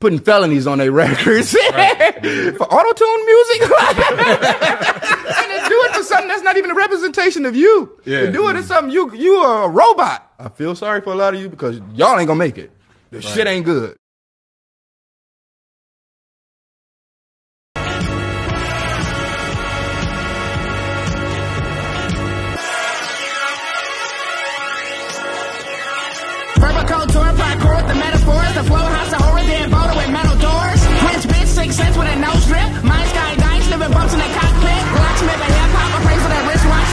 putting 0.00 0.18
felonies 0.18 0.66
on 0.66 0.78
their 0.78 0.92
records 1.04 1.54
right. 1.72 2.56
for 2.56 2.64
auto 2.64 2.92
tune 2.92 3.26
music. 3.26 3.70
something 6.14 6.28
that's 6.28 6.42
not 6.42 6.56
even 6.56 6.70
a 6.70 6.74
representation 6.74 7.44
of 7.46 7.56
you. 7.56 8.00
Yeah. 8.04 8.22
They 8.22 8.32
do 8.32 8.48
it 8.48 8.56
as 8.56 8.66
something 8.66 8.92
you 8.92 9.14
you 9.14 9.34
are 9.34 9.64
a 9.64 9.68
robot. 9.68 10.32
I 10.38 10.48
feel 10.48 10.74
sorry 10.74 11.00
for 11.00 11.12
a 11.12 11.16
lot 11.16 11.34
of 11.34 11.40
you 11.40 11.48
because 11.48 11.80
y'all 11.94 12.18
ain't 12.18 12.26
gonna 12.26 12.38
make 12.38 12.58
it. 12.58 12.70
The 13.10 13.22
shit 13.22 13.46
ain't 13.46 13.64
good. 13.64 13.96
Verbal 26.58 26.84
couture, 26.88 27.32
parkour 27.38 27.76
with 27.76 27.88
the 27.88 27.94
metaphors. 27.94 28.52
The 28.54 28.64
flow 28.64 28.78
house 28.96 29.12
of 29.12 29.20
horror, 29.20 29.44
then 29.44 29.70
boulder 29.70 29.94
with 29.96 30.10
metal 30.10 30.36
doors. 30.38 30.80
French 31.04 31.24
bitch, 31.28 31.46
six 31.46 31.76
cents 31.76 31.96
with 31.98 32.08
a 32.08 32.16
nose 32.16 32.46
drip. 32.46 32.68
Mind 32.84 33.08
sky 33.10 33.34
dice, 33.36 33.66
living 33.70 33.92
bumps 33.92 34.14
in 34.14 34.20
the 34.20 34.30
cockpit. 34.38 34.82
Locksmith, 34.96 35.53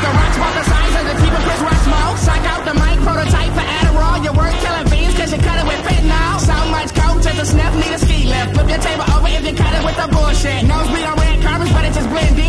The 0.02 0.10
rocks 0.10 0.38
bought 0.42 0.56
the 0.58 0.66
size 0.66 0.96
of 0.98 1.06
the 1.06 1.16
keep 1.22 1.30
a 1.30 1.42
Chris 1.46 1.62
Rock 1.62 1.80
smoke. 1.86 2.18
Sock 2.18 2.44
out 2.50 2.66
the 2.66 2.74
mic, 2.74 2.98
prototype 3.06 3.54
for 3.54 3.62
Adderall. 3.62 4.18
Your 4.26 4.34
work 4.34 4.56
killing 4.66 4.88
fiends, 4.90 5.14
cause 5.14 5.32
you 5.32 5.38
cut 5.38 5.62
it 5.62 5.68
with 5.70 5.78
fentanyl. 5.86 6.42
So 6.42 6.58
much 6.74 6.90
coke, 6.98 7.22
just 7.22 7.38
a 7.38 7.46
sniff, 7.46 7.74
need 7.78 7.94
a 7.94 8.00
ski 8.00 8.26
lift. 8.26 8.58
Flip 8.58 8.70
your 8.70 8.82
table 8.82 9.06
over 9.14 9.30
if 9.30 9.46
you 9.46 9.54
cut 9.54 9.74
it 9.78 9.84
with 9.86 9.98
the 10.02 10.08
bullshit. 10.10 10.66
Nosebleed 10.66 11.06
on 11.06 11.16
red 11.22 11.38
carpets, 11.46 11.72
but 11.72 11.86
it 11.86 11.94
just 11.94 12.10
blend 12.10 12.41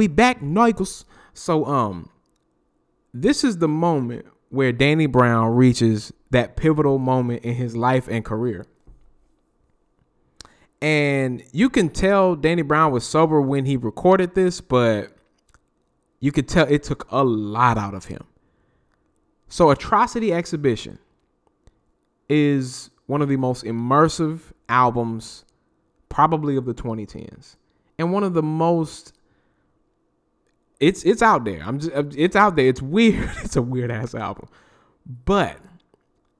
we 0.00 0.06
back, 0.06 0.40
Nichols. 0.40 1.04
So 1.34 1.66
um 1.66 2.08
this 3.12 3.44
is 3.44 3.58
the 3.58 3.68
moment 3.68 4.24
where 4.48 4.72
Danny 4.72 5.04
Brown 5.04 5.54
reaches 5.54 6.10
that 6.30 6.56
pivotal 6.56 6.98
moment 6.98 7.44
in 7.44 7.54
his 7.54 7.76
life 7.76 8.08
and 8.08 8.24
career. 8.24 8.64
And 10.80 11.42
you 11.52 11.68
can 11.68 11.90
tell 11.90 12.34
Danny 12.34 12.62
Brown 12.62 12.92
was 12.92 13.04
sober 13.04 13.42
when 13.42 13.66
he 13.66 13.76
recorded 13.76 14.34
this, 14.34 14.62
but 14.62 15.12
you 16.18 16.32
could 16.32 16.48
tell 16.48 16.66
it 16.66 16.82
took 16.82 17.06
a 17.10 17.22
lot 17.22 17.76
out 17.76 17.92
of 17.92 18.06
him. 18.06 18.24
So 19.48 19.68
Atrocity 19.68 20.32
Exhibition 20.32 20.98
is 22.30 22.88
one 23.04 23.20
of 23.20 23.28
the 23.28 23.36
most 23.36 23.64
immersive 23.64 24.40
albums 24.66 25.44
probably 26.08 26.56
of 26.56 26.64
the 26.64 26.72
2010s 26.72 27.56
and 27.98 28.14
one 28.14 28.24
of 28.24 28.32
the 28.32 28.42
most 28.42 29.12
it's 30.80 31.04
it's 31.04 31.22
out 31.22 31.44
there. 31.44 31.62
I'm 31.62 31.78
just 31.78 31.92
it's 32.16 32.34
out 32.34 32.56
there. 32.56 32.66
It's 32.66 32.82
weird. 32.82 33.30
It's 33.44 33.56
a 33.56 33.62
weird 33.62 33.90
ass 33.90 34.14
album. 34.14 34.48
But 35.24 35.58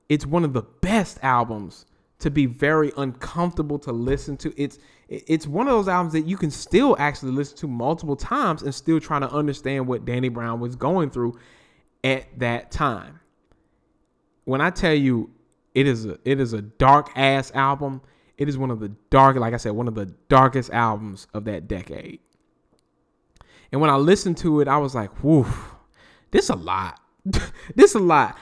it's 0.09 0.27
one 0.27 0.45
of 0.45 0.53
the 0.53 0.63
best 0.63 1.19
albums 1.23 1.87
to 2.21 2.31
be 2.31 2.47
very 2.47 2.93
uncomfortable 2.97 3.79
to 3.81 3.93
listen 3.93 4.37
to. 4.39 4.53
It's 4.57 4.79
it's 5.09 5.47
one 5.47 5.67
of 5.67 5.73
those 5.73 5.89
albums 5.89 6.13
that 6.15 6.23
you 6.23 6.37
can 6.37 6.51
still 6.51 6.97
actually 6.99 7.33
listen 7.33 7.57
to 7.59 7.69
multiple 7.69 8.17
times 8.17 8.63
and 8.63 8.75
still 8.75 9.01
trying 9.01 9.23
to 9.23 9.31
understand 9.31 9.87
what 9.87 10.05
Danny 10.05 10.29
Brown 10.29 10.61
was 10.61 10.77
going 10.77 11.11
through 11.11 11.39
at 12.03 12.27
that 12.39 12.71
time. 12.71 13.21
When 14.45 14.61
I 14.61 14.71
tell 14.71 14.95
you 14.95 15.31
it 15.75 15.87
is 15.87 16.07
a 16.07 16.19
it 16.25 16.41
is 16.41 16.53
a 16.55 16.63
dark 16.63 17.11
ass 17.17 17.53
album, 17.55 18.01
it 18.39 18.49
is 18.49 18.57
one 18.57 18.71
of 18.71 18.81
the 18.81 18.89
dark 19.11 19.37
like 19.37 19.53
I 19.53 19.59
said 19.59 19.73
one 19.73 19.89
of 19.89 19.95
the 19.95 20.07
darkest 20.29 20.71
albums 20.71 21.27
of 21.35 21.45
that 21.45 21.69
decade. 21.69 22.21
And 23.73 23.81
when 23.81 23.91
I 23.91 23.97
listened 23.97 24.37
to 24.39 24.61
it, 24.61 24.69
I 24.69 24.79
was 24.79 24.95
like, 24.95 25.23
whoo, 25.23 25.47
this 26.31 26.49
a 26.49 26.57
lot. 26.57 27.01
this 27.75 27.95
a 27.95 27.99
lot. 27.99 28.37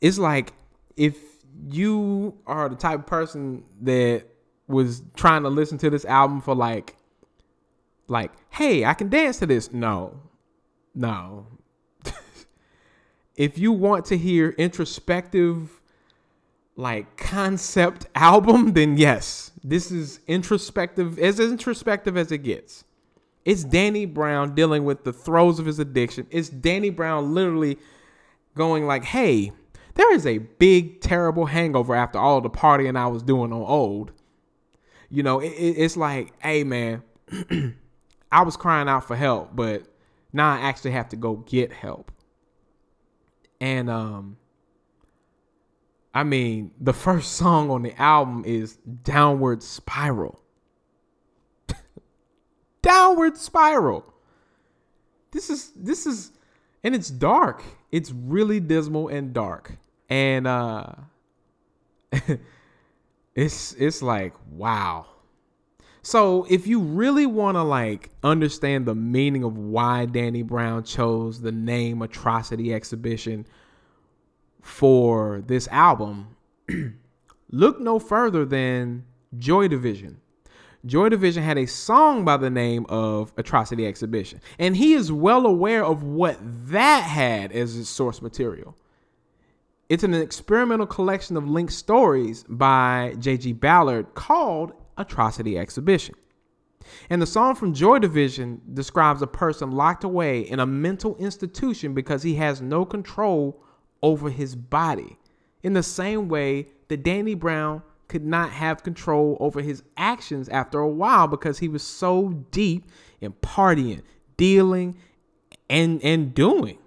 It's 0.00 0.18
like 0.18 0.52
if 0.96 1.16
you 1.68 2.36
are 2.46 2.68
the 2.68 2.76
type 2.76 3.00
of 3.00 3.06
person 3.06 3.64
that 3.82 4.24
was 4.66 5.02
trying 5.16 5.42
to 5.42 5.48
listen 5.48 5.78
to 5.78 5.90
this 5.90 6.04
album 6.04 6.40
for 6.40 6.54
like 6.54 6.96
like, 8.08 8.32
hey, 8.50 8.84
I 8.84 8.94
can 8.94 9.08
dance 9.08 9.38
to 9.38 9.46
this. 9.46 9.72
No. 9.72 10.20
No. 10.94 11.46
if 13.36 13.56
you 13.56 13.70
want 13.72 14.04
to 14.06 14.18
hear 14.18 14.50
introspective 14.50 15.80
like 16.76 17.16
concept 17.16 18.06
album, 18.14 18.72
then 18.72 18.96
yes, 18.96 19.52
this 19.62 19.90
is 19.92 20.20
introspective 20.26 21.18
as 21.18 21.38
introspective 21.38 22.16
as 22.16 22.32
it 22.32 22.38
gets. 22.38 22.84
It's 23.44 23.64
Danny 23.64 24.04
Brown 24.04 24.54
dealing 24.54 24.84
with 24.84 25.04
the 25.04 25.12
throes 25.12 25.58
of 25.58 25.66
his 25.66 25.78
addiction. 25.78 26.26
It's 26.30 26.48
Danny 26.48 26.90
Brown 26.90 27.34
literally 27.34 27.78
going 28.54 28.86
like, 28.86 29.04
"Hey, 29.04 29.52
there 29.94 30.12
is 30.12 30.26
a 30.26 30.38
big 30.38 31.00
terrible 31.00 31.46
hangover 31.46 31.94
after 31.94 32.18
all 32.18 32.40
the 32.40 32.50
partying 32.50 32.96
I 32.96 33.06
was 33.06 33.22
doing 33.22 33.52
on 33.52 33.62
old." 33.62 34.12
You 35.08 35.22
know, 35.22 35.40
it, 35.40 35.48
it- 35.52 35.76
it's 35.78 35.96
like, 35.96 36.32
"Hey, 36.42 36.64
man, 36.64 37.02
I 38.32 38.42
was 38.42 38.56
crying 38.56 38.88
out 38.88 39.06
for 39.06 39.16
help, 39.16 39.56
but 39.56 39.84
now 40.32 40.52
I 40.54 40.60
actually 40.60 40.92
have 40.92 41.08
to 41.10 41.16
go 41.16 41.36
get 41.36 41.72
help." 41.72 42.12
And 43.60 43.90
um 43.90 44.36
I 46.14 46.24
mean, 46.24 46.72
the 46.80 46.92
first 46.92 47.32
song 47.36 47.70
on 47.70 47.82
the 47.82 48.00
album 48.00 48.44
is 48.44 48.76
Downward 49.04 49.62
Spiral. 49.62 50.39
Downward 52.82 53.36
Spiral. 53.36 54.04
This 55.32 55.50
is 55.50 55.72
this 55.76 56.06
is 56.06 56.32
and 56.82 56.94
it's 56.94 57.10
dark. 57.10 57.62
It's 57.92 58.10
really 58.10 58.60
dismal 58.60 59.08
and 59.08 59.32
dark. 59.32 59.76
And 60.08 60.46
uh 60.46 60.86
it's 63.34 63.72
it's 63.74 64.02
like 64.02 64.34
wow. 64.50 65.06
So 66.02 66.46
if 66.48 66.66
you 66.66 66.80
really 66.80 67.26
want 67.26 67.56
to 67.56 67.62
like 67.62 68.10
understand 68.22 68.86
the 68.86 68.94
meaning 68.94 69.44
of 69.44 69.58
why 69.58 70.06
Danny 70.06 70.42
Brown 70.42 70.82
chose 70.84 71.40
the 71.40 71.52
name 71.52 72.00
Atrocity 72.00 72.72
Exhibition 72.72 73.46
for 74.62 75.42
this 75.46 75.68
album, 75.68 76.36
look 77.50 77.80
no 77.80 77.98
further 77.98 78.44
than 78.46 79.04
Joy 79.36 79.68
Division. 79.68 80.20
Joy 80.86 81.10
Division 81.10 81.42
had 81.42 81.58
a 81.58 81.66
song 81.66 82.24
by 82.24 82.38
the 82.38 82.48
name 82.48 82.86
of 82.88 83.34
Atrocity 83.36 83.86
Exhibition, 83.86 84.40
and 84.58 84.76
he 84.76 84.94
is 84.94 85.12
well 85.12 85.44
aware 85.44 85.84
of 85.84 86.02
what 86.02 86.38
that 86.68 87.02
had 87.02 87.52
as 87.52 87.76
its 87.76 87.90
source 87.90 88.22
material. 88.22 88.74
It's 89.90 90.04
an 90.04 90.14
experimental 90.14 90.86
collection 90.86 91.36
of 91.36 91.46
linked 91.46 91.74
stories 91.74 92.44
by 92.48 93.14
J.G. 93.18 93.52
Ballard 93.54 94.14
called 94.14 94.72
Atrocity 94.96 95.58
Exhibition. 95.58 96.14
And 97.10 97.20
the 97.20 97.26
song 97.26 97.56
from 97.56 97.74
Joy 97.74 97.98
Division 97.98 98.62
describes 98.72 99.20
a 99.20 99.26
person 99.26 99.72
locked 99.72 100.04
away 100.04 100.40
in 100.40 100.60
a 100.60 100.66
mental 100.66 101.14
institution 101.16 101.92
because 101.92 102.22
he 102.22 102.36
has 102.36 102.62
no 102.62 102.86
control 102.86 103.62
over 104.02 104.30
his 104.30 104.56
body. 104.56 105.18
In 105.62 105.74
the 105.74 105.82
same 105.82 106.28
way 106.28 106.68
that 106.88 107.02
Danny 107.02 107.34
Brown 107.34 107.82
could 108.10 108.24
not 108.26 108.50
have 108.50 108.82
control 108.82 109.36
over 109.38 109.62
his 109.62 109.84
actions 109.96 110.48
after 110.48 110.80
a 110.80 110.88
while 110.88 111.28
because 111.28 111.60
he 111.60 111.68
was 111.68 111.82
so 111.82 112.30
deep 112.50 112.84
in 113.20 113.32
partying, 113.34 114.02
dealing, 114.36 114.96
and 115.70 116.02
and 116.02 116.34
doing. 116.34 116.78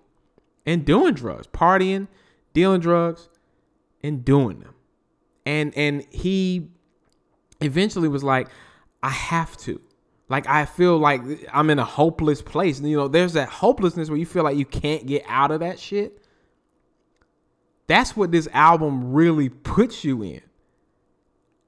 And 0.65 0.85
doing 0.85 1.13
drugs. 1.13 1.47
Partying, 1.47 2.07
dealing 2.53 2.81
drugs, 2.81 3.29
and 4.03 4.23
doing 4.25 4.59
them. 4.59 4.75
And 5.45 5.75
and 5.77 6.05
he 6.11 6.67
eventually 7.61 8.09
was 8.09 8.23
like, 8.23 8.49
I 9.01 9.09
have 9.09 9.55
to. 9.59 9.81
Like 10.27 10.45
I 10.47 10.65
feel 10.65 10.97
like 10.97 11.21
I'm 11.53 11.69
in 11.69 11.79
a 11.79 11.85
hopeless 11.85 12.41
place. 12.41 12.79
And, 12.79 12.89
You 12.89 12.97
know, 12.97 13.07
there's 13.07 13.33
that 13.33 13.47
hopelessness 13.47 14.09
where 14.09 14.19
you 14.19 14.25
feel 14.25 14.43
like 14.43 14.57
you 14.57 14.65
can't 14.65 15.05
get 15.05 15.23
out 15.27 15.51
of 15.51 15.61
that 15.61 15.79
shit. 15.79 16.21
That's 17.87 18.15
what 18.17 18.31
this 18.31 18.47
album 18.51 19.13
really 19.13 19.47
puts 19.47 20.03
you 20.03 20.21
in. 20.21 20.41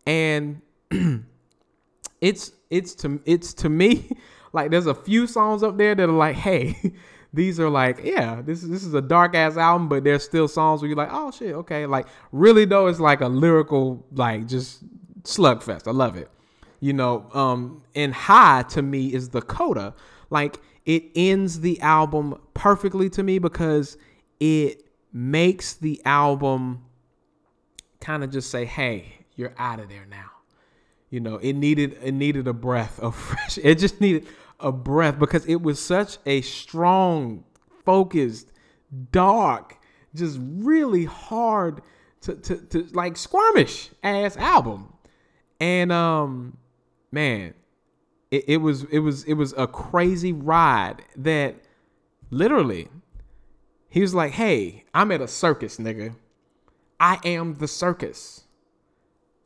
And 0.05 0.61
it's 2.21 2.51
it's 2.69 2.95
to 2.95 3.19
it's 3.25 3.53
to 3.55 3.69
me 3.69 4.09
Like 4.55 4.71
there's 4.71 4.87
a 4.87 4.95
few 4.95 5.27
songs 5.27 5.63
up 5.63 5.77
there 5.77 5.93
that 5.93 6.09
are 6.09 6.11
like, 6.13 6.37
hey, 6.37 6.93
these 7.33 7.59
are 7.59 7.69
like, 7.69 7.99
yeah, 8.05 8.41
this 8.41 8.63
is 8.63 8.69
this 8.69 8.85
is 8.85 8.93
a 8.93 9.01
dark 9.01 9.35
ass 9.35 9.57
album, 9.57 9.89
but 9.89 10.05
there's 10.05 10.23
still 10.23 10.47
songs 10.47 10.81
where 10.81 10.87
you're 10.87 10.97
like, 10.97 11.09
oh 11.11 11.29
shit, 11.29 11.53
okay. 11.53 11.85
Like 11.85 12.07
really 12.31 12.63
though, 12.63 12.87
it's 12.87 13.01
like 13.01 13.19
a 13.19 13.27
lyrical, 13.27 14.05
like 14.13 14.47
just 14.47 14.81
slugfest. 15.23 15.89
I 15.89 15.91
love 15.91 16.15
it. 16.15 16.31
You 16.79 16.93
know, 16.93 17.29
um, 17.33 17.83
and 17.95 18.13
high 18.13 18.63
to 18.69 18.81
me 18.81 19.13
is 19.13 19.29
the 19.29 19.41
coda. 19.41 19.93
Like 20.29 20.61
it 20.85 21.03
ends 21.17 21.59
the 21.59 21.81
album 21.81 22.39
perfectly 22.53 23.09
to 23.09 23.23
me 23.23 23.39
because 23.39 23.97
it 24.39 24.85
makes 25.11 25.73
the 25.73 26.01
album 26.05 26.85
kind 27.99 28.23
of 28.23 28.31
just 28.31 28.49
say, 28.49 28.63
hey, 28.63 29.24
you're 29.35 29.53
out 29.57 29.79
of 29.79 29.89
there 29.89 30.05
now. 30.09 30.31
You 31.09 31.19
know, 31.19 31.35
it 31.37 31.53
needed 31.53 31.97
it 32.01 32.13
needed 32.13 32.47
a 32.47 32.53
breath 32.53 32.99
of 32.99 33.15
fresh. 33.27 33.57
It 33.57 33.75
just 33.75 34.01
needed 34.01 34.27
a 34.59 34.71
breath 34.71 35.19
because 35.19 35.45
it 35.45 35.61
was 35.61 35.79
such 35.79 36.17
a 36.25 36.41
strong, 36.41 37.43
focused, 37.85 38.51
dark, 39.11 39.77
just 40.13 40.39
really 40.41 41.05
hard 41.05 41.81
to 42.21 42.35
to, 42.35 42.57
to 42.57 42.87
like 42.93 43.13
squirmish 43.15 43.89
ass 44.03 44.37
album. 44.37 44.93
And 45.59 45.91
um 45.91 46.57
man, 47.11 47.53
it, 48.31 48.45
it 48.47 48.57
was 48.57 48.83
it 48.85 48.99
was 48.99 49.23
it 49.25 49.33
was 49.33 49.53
a 49.57 49.67
crazy 49.67 50.33
ride 50.33 51.03
that 51.15 51.55
literally 52.29 52.89
he 53.89 54.01
was 54.01 54.13
like, 54.13 54.33
Hey, 54.33 54.83
I'm 54.93 55.11
at 55.11 55.21
a 55.21 55.27
circus, 55.27 55.77
nigga. 55.77 56.15
I 56.99 57.19
am 57.23 57.55
the 57.55 57.67
circus 57.67 58.44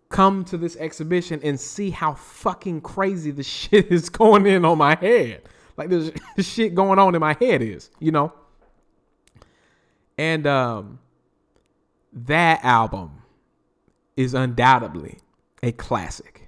come 0.09 0.43
to 0.43 0.57
this 0.57 0.75
exhibition 0.77 1.39
and 1.43 1.59
see 1.59 1.91
how 1.91 2.15
fucking 2.15 2.81
crazy 2.81 3.31
the 3.31 3.43
shit 3.57 3.91
is 3.91 4.09
going 4.09 4.45
in 4.45 4.65
on 4.65 4.77
my 4.77 4.95
head. 4.95 5.43
Like 5.77 5.89
there's 5.89 6.11
shit 6.39 6.75
going 6.75 6.99
on 6.99 7.15
in 7.15 7.21
my 7.21 7.35
head 7.39 7.61
is, 7.61 7.89
you 7.99 8.11
know? 8.11 8.33
And 10.17 10.45
um 10.45 10.99
that 12.11 12.63
album 12.65 13.21
is 14.17 14.33
undoubtedly 14.33 15.19
a 15.61 15.71
classic. 15.71 16.47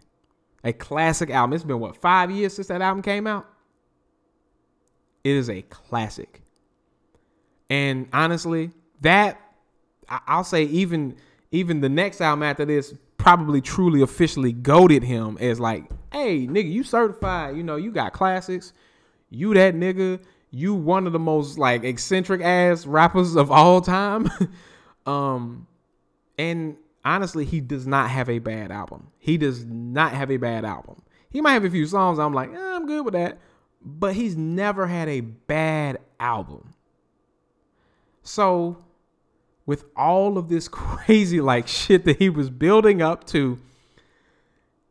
A 0.64 0.74
classic 0.74 1.30
album. 1.30 1.54
It's 1.54 1.64
been 1.64 1.80
what, 1.80 1.96
5 1.98 2.32
years 2.32 2.54
since 2.56 2.68
that 2.68 2.82
album 2.82 3.02
came 3.02 3.26
out? 3.26 3.48
It 5.24 5.36
is 5.36 5.50
a 5.50 5.62
classic. 5.64 6.42
And 7.70 8.08
honestly, 8.12 8.72
that 9.02 9.40
I'll 10.10 10.44
say 10.44 10.64
even 10.64 11.16
even 11.52 11.82
the 11.82 11.90
next 11.90 12.22
album 12.22 12.44
after 12.44 12.66
this 12.66 12.94
probably 13.22 13.62
truly 13.62 14.02
officially 14.02 14.52
goaded 14.52 15.04
him 15.04 15.38
as 15.40 15.60
like, 15.60 15.86
hey, 16.12 16.48
nigga, 16.48 16.72
you 16.72 16.84
certified. 16.84 17.56
You 17.56 17.62
know, 17.62 17.76
you 17.76 17.92
got 17.92 18.14
classics. 18.14 18.74
You 19.30 19.54
that 19.54 19.76
nigga. 19.76 20.20
You 20.50 20.74
one 20.74 21.06
of 21.06 21.14
the 21.14 21.20
most 21.20 21.58
like 21.58 21.84
eccentric 21.84 22.42
ass 22.42 22.86
rappers 22.88 23.36
of 23.36 23.52
all 23.52 23.80
time. 23.80 24.30
um, 25.06 25.68
and 26.38 26.78
honestly, 27.06 27.46
he 27.46 27.62
does 27.62 27.86
not 27.86 28.10
have 28.10 28.28
a 28.28 28.40
bad 28.40 28.72
album. 28.72 29.12
He 29.20 29.38
does 29.38 29.66
not 29.66 30.14
have 30.14 30.32
a 30.32 30.38
bad 30.38 30.66
album. 30.66 31.04
He 31.30 31.42
might 31.42 31.54
have 31.54 31.64
a 31.64 31.70
few 31.70 31.86
songs. 31.86 32.18
I'm 32.18 32.34
like, 32.34 32.52
eh, 32.52 32.76
I'm 32.76 32.88
good 32.88 33.06
with 33.06 33.14
that, 33.14 33.38
but 33.82 34.16
he's 34.16 34.36
never 34.36 34.88
had 34.88 35.08
a 35.08 35.22
bad 35.22 36.00
album. 36.20 36.74
So 38.24 38.84
with 39.72 39.86
all 39.96 40.38
of 40.38 40.50
this 40.50 40.68
crazy 40.84 41.40
like 41.40 41.66
shit 41.66 42.04
that 42.04 42.18
he 42.18 42.30
was 42.30 42.50
building 42.50 43.02
up 43.02 43.26
to 43.26 43.58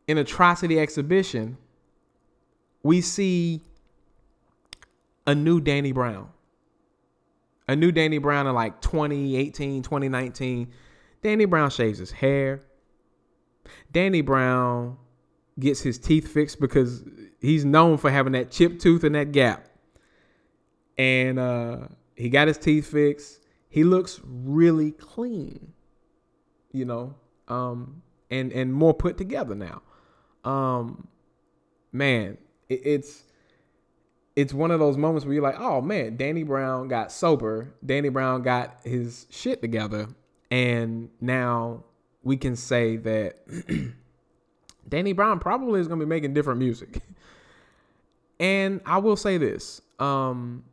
an 0.07 0.17
atrocity 0.17 0.79
exhibition 0.79 1.55
we 2.81 2.99
see 2.99 3.61
a 5.27 5.35
new 5.35 5.61
danny 5.61 5.91
brown. 5.91 6.29
A 7.67 7.75
new 7.75 7.91
danny 7.91 8.17
brown 8.17 8.47
in 8.47 8.55
like 8.55 8.81
2018 8.81 9.83
2019 9.83 10.71
danny 11.21 11.45
brown 11.45 11.69
shaves 11.69 11.99
his 11.99 12.09
hair. 12.09 12.61
Danny 13.91 14.21
brown 14.21 14.97
gets 15.59 15.79
his 15.79 15.99
teeth 15.99 16.27
fixed 16.27 16.59
because 16.59 17.03
he's 17.39 17.63
known 17.63 17.97
for 17.99 18.09
having 18.09 18.33
that 18.33 18.49
chipped 18.49 18.81
tooth 18.81 19.03
and 19.03 19.13
that 19.13 19.31
gap. 19.31 19.67
And 20.97 21.37
uh 21.37 21.77
he 22.15 22.29
got 22.29 22.47
his 22.47 22.57
teeth 22.57 22.87
fixed 22.87 23.40
he 23.71 23.85
looks 23.85 24.19
really 24.23 24.91
clean, 24.91 25.71
you 26.73 26.83
know, 26.83 27.15
um, 27.47 28.03
and 28.29 28.51
and 28.51 28.73
more 28.73 28.93
put 28.93 29.17
together 29.17 29.55
now. 29.55 29.81
Um, 30.43 31.07
man, 31.93 32.37
it, 32.67 32.81
it's 32.83 33.23
it's 34.35 34.53
one 34.53 34.71
of 34.71 34.81
those 34.81 34.97
moments 34.97 35.25
where 35.25 35.33
you're 35.33 35.41
like, 35.41 35.59
oh 35.59 35.79
man, 35.81 36.17
Danny 36.17 36.43
Brown 36.43 36.89
got 36.89 37.13
sober. 37.13 37.73
Danny 37.83 38.09
Brown 38.09 38.41
got 38.41 38.75
his 38.83 39.25
shit 39.29 39.61
together, 39.61 40.09
and 40.51 41.09
now 41.21 41.85
we 42.23 42.35
can 42.35 42.57
say 42.57 42.97
that 42.97 43.37
Danny 44.89 45.13
Brown 45.13 45.39
probably 45.39 45.79
is 45.79 45.87
gonna 45.87 46.01
be 46.01 46.05
making 46.05 46.33
different 46.33 46.59
music. 46.59 47.01
and 48.41 48.81
I 48.85 48.97
will 48.97 49.15
say 49.15 49.37
this: 49.37 49.81
um, 49.97 50.65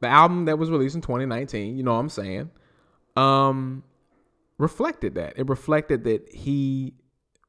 the 0.00 0.08
album 0.08 0.44
that 0.46 0.58
was 0.58 0.70
released 0.70 0.94
in 0.94 1.00
2019, 1.00 1.76
you 1.76 1.82
know 1.82 1.94
what 1.94 2.00
I'm 2.00 2.08
saying, 2.08 2.50
um, 3.16 3.82
reflected 4.58 5.14
that. 5.14 5.34
It 5.36 5.48
reflected 5.48 6.04
that 6.04 6.32
he 6.32 6.94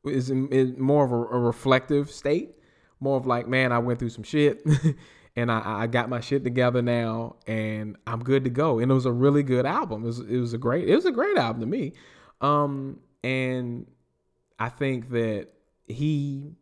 is 0.05 0.29
in, 0.29 0.47
in 0.49 0.79
more 0.79 1.05
of 1.05 1.11
a, 1.11 1.15
a, 1.15 1.39
reflective 1.39 2.09
state, 2.09 2.51
more 2.99 3.17
of 3.17 3.25
like, 3.25 3.47
man, 3.47 3.71
I 3.71 3.79
went 3.79 3.99
through 3.99 4.09
some 4.09 4.23
shit 4.23 4.65
and 5.35 5.51
I, 5.51 5.81
I 5.81 5.87
got 5.87 6.09
my 6.09 6.21
shit 6.21 6.43
together 6.43 6.81
now 6.81 7.35
and 7.45 7.97
I'm 8.07 8.23
good 8.23 8.45
to 8.45 8.49
go. 8.49 8.79
And 8.79 8.89
it 8.89 8.93
was 8.93 9.05
a 9.05 9.11
really 9.11 9.43
good 9.43 9.65
album. 9.65 10.03
It 10.03 10.07
was, 10.07 10.19
it 10.19 10.37
was 10.37 10.53
a 10.53 10.57
great, 10.57 10.87
it 10.87 10.95
was 10.95 11.05
a 11.05 11.11
great 11.11 11.37
album 11.37 11.61
to 11.61 11.67
me. 11.67 11.93
Um, 12.39 12.99
and 13.23 13.87
I 14.57 14.69
think 14.69 15.09
that 15.09 15.49
he 15.87 16.55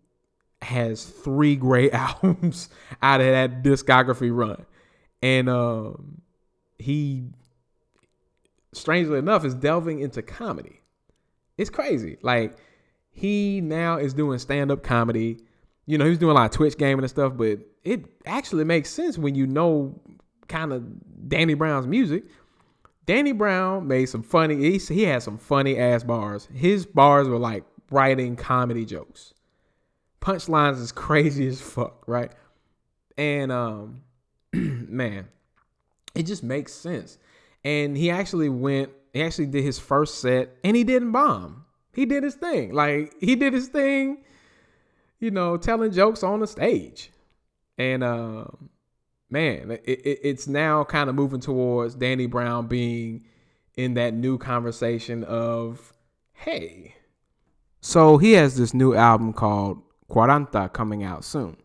has 0.61 1.05
three 1.05 1.55
great 1.55 1.93
albums 1.93 2.69
out 3.03 3.21
of 3.21 3.27
that 3.27 3.61
discography 3.63 4.35
run 4.35 4.65
and 5.21 5.49
um, 5.49 6.21
he, 6.77 7.25
strangely 8.73 9.19
enough, 9.19 9.45
is 9.45 9.55
delving 9.55 9.99
into 9.99 10.21
comedy. 10.21 10.81
It's 11.57 11.69
crazy. 11.69 12.17
Like 12.21 12.57
he 13.11 13.61
now 13.61 13.97
is 13.97 14.13
doing 14.13 14.39
stand 14.39 14.71
up 14.71 14.83
comedy. 14.83 15.39
You 15.85 15.97
know, 15.97 16.05
he's 16.05 16.17
doing 16.17 16.31
a 16.31 16.33
lot 16.33 16.45
of 16.45 16.51
Twitch 16.51 16.77
gaming 16.77 17.03
and 17.03 17.09
stuff, 17.09 17.33
but 17.35 17.59
it 17.83 18.05
actually 18.25 18.65
makes 18.65 18.89
sense 18.89 19.17
when 19.17 19.35
you 19.35 19.47
know 19.47 19.99
kind 20.47 20.73
of 20.73 21.29
Danny 21.29 21.53
Brown's 21.53 21.87
music. 21.87 22.25
Danny 23.05 23.31
Brown 23.31 23.87
made 23.87 24.05
some 24.05 24.23
funny. 24.23 24.55
He, 24.55 24.77
he 24.77 25.03
had 25.03 25.23
some 25.23 25.37
funny 25.37 25.77
ass 25.77 26.03
bars. 26.03 26.47
His 26.53 26.85
bars 26.85 27.27
were 27.27 27.37
like 27.37 27.63
writing 27.91 28.35
comedy 28.35 28.85
jokes. 28.85 29.33
Punchlines 30.21 30.81
is 30.81 30.91
crazy 30.91 31.47
as 31.47 31.61
fuck, 31.61 32.03
right? 32.07 32.31
And 33.17 33.51
um, 33.51 34.01
man, 34.89 35.27
it 36.13 36.23
just 36.23 36.43
makes 36.43 36.73
sense. 36.73 37.17
And 37.63 37.97
he 37.97 38.09
actually 38.09 38.49
went, 38.49 38.91
he 39.13 39.23
actually 39.23 39.47
did 39.47 39.63
his 39.63 39.79
first 39.79 40.19
set 40.19 40.55
and 40.63 40.75
he 40.75 40.83
didn't 40.83 41.11
bomb. 41.11 41.65
He 41.93 42.05
did 42.05 42.23
his 42.23 42.35
thing. 42.35 42.73
Like 42.73 43.13
he 43.19 43.35
did 43.35 43.53
his 43.53 43.67
thing, 43.67 44.23
you 45.19 45.31
know, 45.31 45.57
telling 45.57 45.91
jokes 45.91 46.23
on 46.23 46.39
the 46.39 46.47
stage. 46.47 47.11
And 47.77 48.03
uh, 48.03 48.45
man, 49.29 49.71
it, 49.71 49.83
it, 49.85 50.19
it's 50.23 50.47
now 50.47 50.83
kind 50.83 51.09
of 51.09 51.15
moving 51.15 51.39
towards 51.39 51.95
Danny 51.95 52.27
Brown 52.27 52.67
being 52.67 53.25
in 53.75 53.95
that 53.95 54.13
new 54.13 54.37
conversation 54.37 55.23
of, 55.25 55.93
hey. 56.33 56.95
So 57.81 58.17
he 58.17 58.33
has 58.33 58.55
this 58.55 58.73
new 58.73 58.93
album 58.93 59.33
called 59.33 59.81
Quaranta 60.09 60.71
coming 60.71 61.03
out 61.03 61.23
soon. 61.23 61.57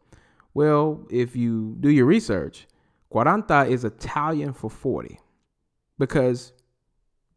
Well, 0.54 1.06
if 1.10 1.36
you 1.36 1.76
do 1.80 1.90
your 1.90 2.06
research, 2.06 2.66
Quaranta 3.12 3.68
is 3.68 3.84
Italian 3.84 4.52
for 4.52 4.70
40 4.70 5.18
because 5.98 6.52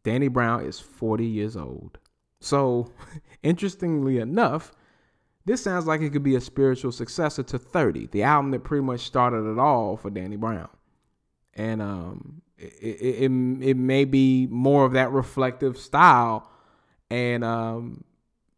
Danny 0.04 0.28
Brown 0.28 0.64
is 0.64 0.78
40 0.78 1.26
years 1.26 1.56
old. 1.56 1.98
So, 2.40 2.92
interestingly 3.42 4.18
enough, 4.18 4.72
this 5.46 5.62
sounds 5.62 5.86
like 5.86 6.00
it 6.00 6.10
could 6.10 6.22
be 6.22 6.36
a 6.36 6.40
spiritual 6.40 6.92
successor 6.92 7.42
to 7.42 7.58
30, 7.58 8.08
the 8.08 8.22
album 8.22 8.50
that 8.52 8.64
pretty 8.64 8.84
much 8.84 9.00
started 9.00 9.50
it 9.50 9.58
all 9.58 9.96
for 9.96 10.10
Danny 10.10 10.36
Brown. 10.36 10.68
And 11.54 11.82
um, 11.82 12.42
it, 12.58 12.74
it, 12.82 13.24
it, 13.24 13.76
may 13.76 14.04
be 14.04 14.46
more 14.48 14.84
of 14.84 14.92
that 14.92 15.12
reflective 15.12 15.76
style. 15.76 16.50
And 17.10 17.44
um, 17.44 18.04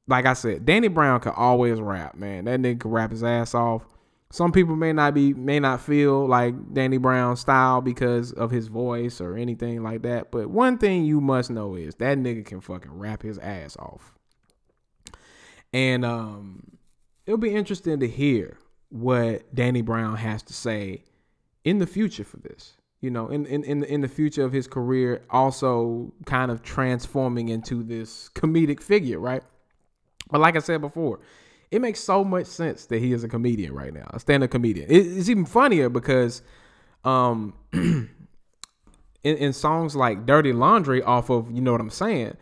like 0.07 0.26
I 0.26 0.33
said, 0.33 0.64
Danny 0.64 0.88
Brown 0.88 1.20
could 1.20 1.35
always 1.35 1.81
rap, 1.81 2.14
man. 2.14 2.44
That 2.44 2.61
nigga 2.61 2.81
could 2.81 2.92
rap 2.92 3.11
his 3.11 3.24
ass 3.24 3.55
off. 3.55 3.83
Some 4.31 4.53
people 4.53 4.75
may 4.75 4.93
not 4.93 5.15
be 5.15 5.33
may 5.35 5.61
not 5.61 5.81
feel 5.81 6.27
like 6.27 6.75
Danny 6.75 6.99
Brown 6.99 7.37
style 7.37 7.81
because 7.81 8.33
of 8.33 8.51
his 8.51 8.67
voice 8.67 9.21
or 9.21 9.37
anything 9.37 9.83
like 9.83 10.03
that. 10.03 10.31
But 10.31 10.51
one 10.51 10.79
thing 10.79 11.05
you 11.05 11.21
must 11.21 11.51
know 11.51 11.77
is 11.77 11.95
that 11.97 12.19
nigga 12.19 12.45
can 12.45 12.61
fucking 12.61 12.93
rap 12.93 13.23
his 13.23 13.39
ass 13.39 13.77
off. 13.77 14.15
And 15.73 16.05
um 16.05 16.77
it'll 17.25 17.39
be 17.39 17.55
interesting 17.55 18.01
to 18.01 18.09
hear 18.09 18.59
what 18.89 19.55
Danny 19.55 19.83
Brown 19.83 20.17
has 20.17 20.43
to 20.45 20.53
say 20.53 21.05
in 21.65 21.79
the 21.79 21.87
future 21.87 22.25
for 22.25 22.39
this. 22.39 22.77
You 23.01 23.11
know, 23.11 23.29
in 23.29 23.47
in 23.47 23.62
in 23.62 23.85
in 23.85 24.01
the 24.01 24.09
future 24.09 24.43
of 24.43 24.53
his 24.53 24.67
career, 24.67 25.23
also 25.31 26.12
kind 26.25 26.51
of 26.51 26.62
transforming 26.62 27.49
into 27.49 27.83
this 27.83 28.31
comedic 28.35 28.83
figure, 28.83 29.21
right? 29.21 29.45
But 30.31 30.41
like 30.41 30.57
I 30.57 30.61
said 30.61 30.81
before, 30.81 31.21
it 31.70 31.81
makes 31.81 32.00
so 32.00 32.24
much 32.24 32.46
sense 32.46 32.87
that 32.87 32.98
he 33.00 33.12
is 33.12 33.24
a 33.24 33.29
comedian 33.29 33.74
right 33.74 33.92
now, 33.92 34.07
a 34.11 34.20
stand-up 34.20 34.50
comedian. 34.50 34.88
It, 34.88 34.98
it's 34.98 35.29
even 35.29 35.44
funnier 35.44 35.88
because, 35.88 36.42
um, 37.05 37.55
in, 37.72 38.09
in 39.24 39.52
songs 39.52 39.96
like 39.96 40.26
"Dirty 40.26 40.52
Laundry" 40.52 41.02
off 41.02 41.31
of 41.31 41.50
"You 41.50 41.61
Know 41.61 41.72
What 41.72 41.81
I'm 41.81 41.90
Saying," 41.90 42.37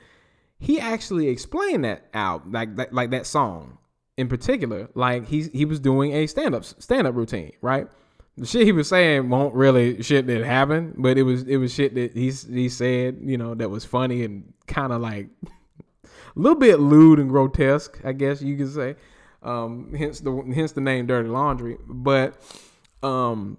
he 0.58 0.78
actually 0.78 1.28
explained 1.28 1.84
that 1.84 2.04
out 2.12 2.50
like 2.50 2.76
that, 2.76 2.92
like 2.92 3.10
that 3.10 3.26
song 3.26 3.78
in 4.16 4.28
particular. 4.28 4.88
Like 4.94 5.26
he 5.26 5.44
he 5.52 5.64
was 5.64 5.80
doing 5.80 6.12
a 6.12 6.26
stand-up 6.26 6.64
stand-up 6.64 7.14
routine, 7.14 7.52
right? 7.60 7.88
The 8.36 8.46
shit 8.46 8.66
he 8.66 8.72
was 8.72 8.88
saying 8.88 9.30
won't 9.30 9.54
really 9.54 10.02
shit 10.02 10.26
that 10.26 10.44
happened, 10.44 10.96
but 10.98 11.16
it 11.16 11.22
was 11.22 11.44
it 11.44 11.56
was 11.56 11.72
shit 11.72 11.94
that 11.94 12.14
he 12.14 12.30
he 12.30 12.68
said, 12.68 13.18
you 13.22 13.38
know, 13.38 13.54
that 13.54 13.70
was 13.70 13.84
funny 13.84 14.24
and 14.24 14.52
kind 14.66 14.92
of 14.92 15.00
like 15.00 15.28
a 16.04 16.08
little 16.34 16.58
bit 16.58 16.80
lewd 16.80 17.18
and 17.18 17.30
grotesque, 17.30 18.00
I 18.04 18.12
guess 18.12 18.42
you 18.42 18.56
could 18.56 18.72
say. 18.72 18.96
Um, 19.44 19.94
hence 19.94 20.20
the 20.20 20.32
hence 20.54 20.72
the 20.72 20.80
name 20.80 21.06
Dirty 21.06 21.28
Laundry. 21.28 21.76
But 21.86 22.40
um, 23.02 23.58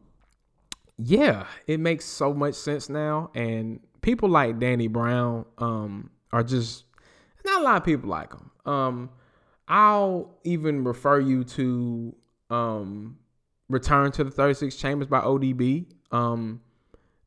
yeah, 0.97 1.45
it 1.67 1.79
makes 1.79 2.05
so 2.05 2.33
much 2.33 2.55
sense 2.55 2.89
now, 2.89 3.31
and 3.35 3.79
people 4.01 4.29
like 4.29 4.59
Danny 4.59 4.87
Brown 4.87 5.45
um 5.57 6.09
are 6.31 6.43
just 6.43 6.85
not 7.45 7.61
a 7.61 7.63
lot 7.63 7.77
of 7.77 7.83
people 7.83 8.09
like 8.09 8.33
him. 8.33 8.51
Um, 8.65 9.09
I'll 9.67 10.37
even 10.43 10.83
refer 10.83 11.19
you 11.19 11.43
to 11.43 12.15
um 12.49 13.17
Return 13.67 14.11
to 14.11 14.23
the 14.23 14.29
36 14.29 14.75
Chambers 14.75 15.07
by 15.07 15.21
ODB. 15.21 15.87
Um, 16.11 16.61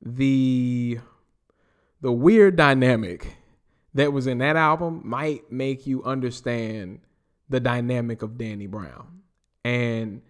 the 0.01 1.01
the 2.01 2.13
weird 2.13 2.55
dynamic 2.55 3.39
that 3.95 4.13
was 4.13 4.29
in 4.29 4.39
that 4.39 4.55
album 4.55 5.03
might 5.05 5.51
make 5.51 5.85
you 5.85 6.05
understand 6.05 7.01
the 7.49 7.61
dynamic 7.61 8.23
of 8.23 8.39
Danny 8.39 8.67
Brown. 8.67 9.23
And, 9.65 10.23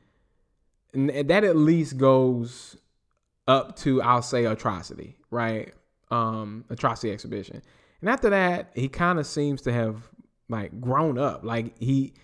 and 0.93 1.11
that 1.11 1.45
at 1.45 1.57
least 1.57 1.97
goes 1.97 2.77
up 3.49 3.77
to 3.77 4.01
I'll 4.03 4.23
say 4.23 4.45
atrocity, 4.45 5.17
right? 5.31 5.73
Um 6.11 6.65
atrocity 6.71 7.13
exhibition. 7.13 7.63
And 8.01 8.11
after 8.11 8.31
that, 8.31 8.71
he 8.75 8.89
kind 8.89 9.19
of 9.19 9.27
seems 9.27 9.63
to 9.63 9.73
have 9.73 10.09
like 10.49 10.81
grown 10.81 11.19
up. 11.19 11.43
Like 11.45 11.77
he 11.79 12.15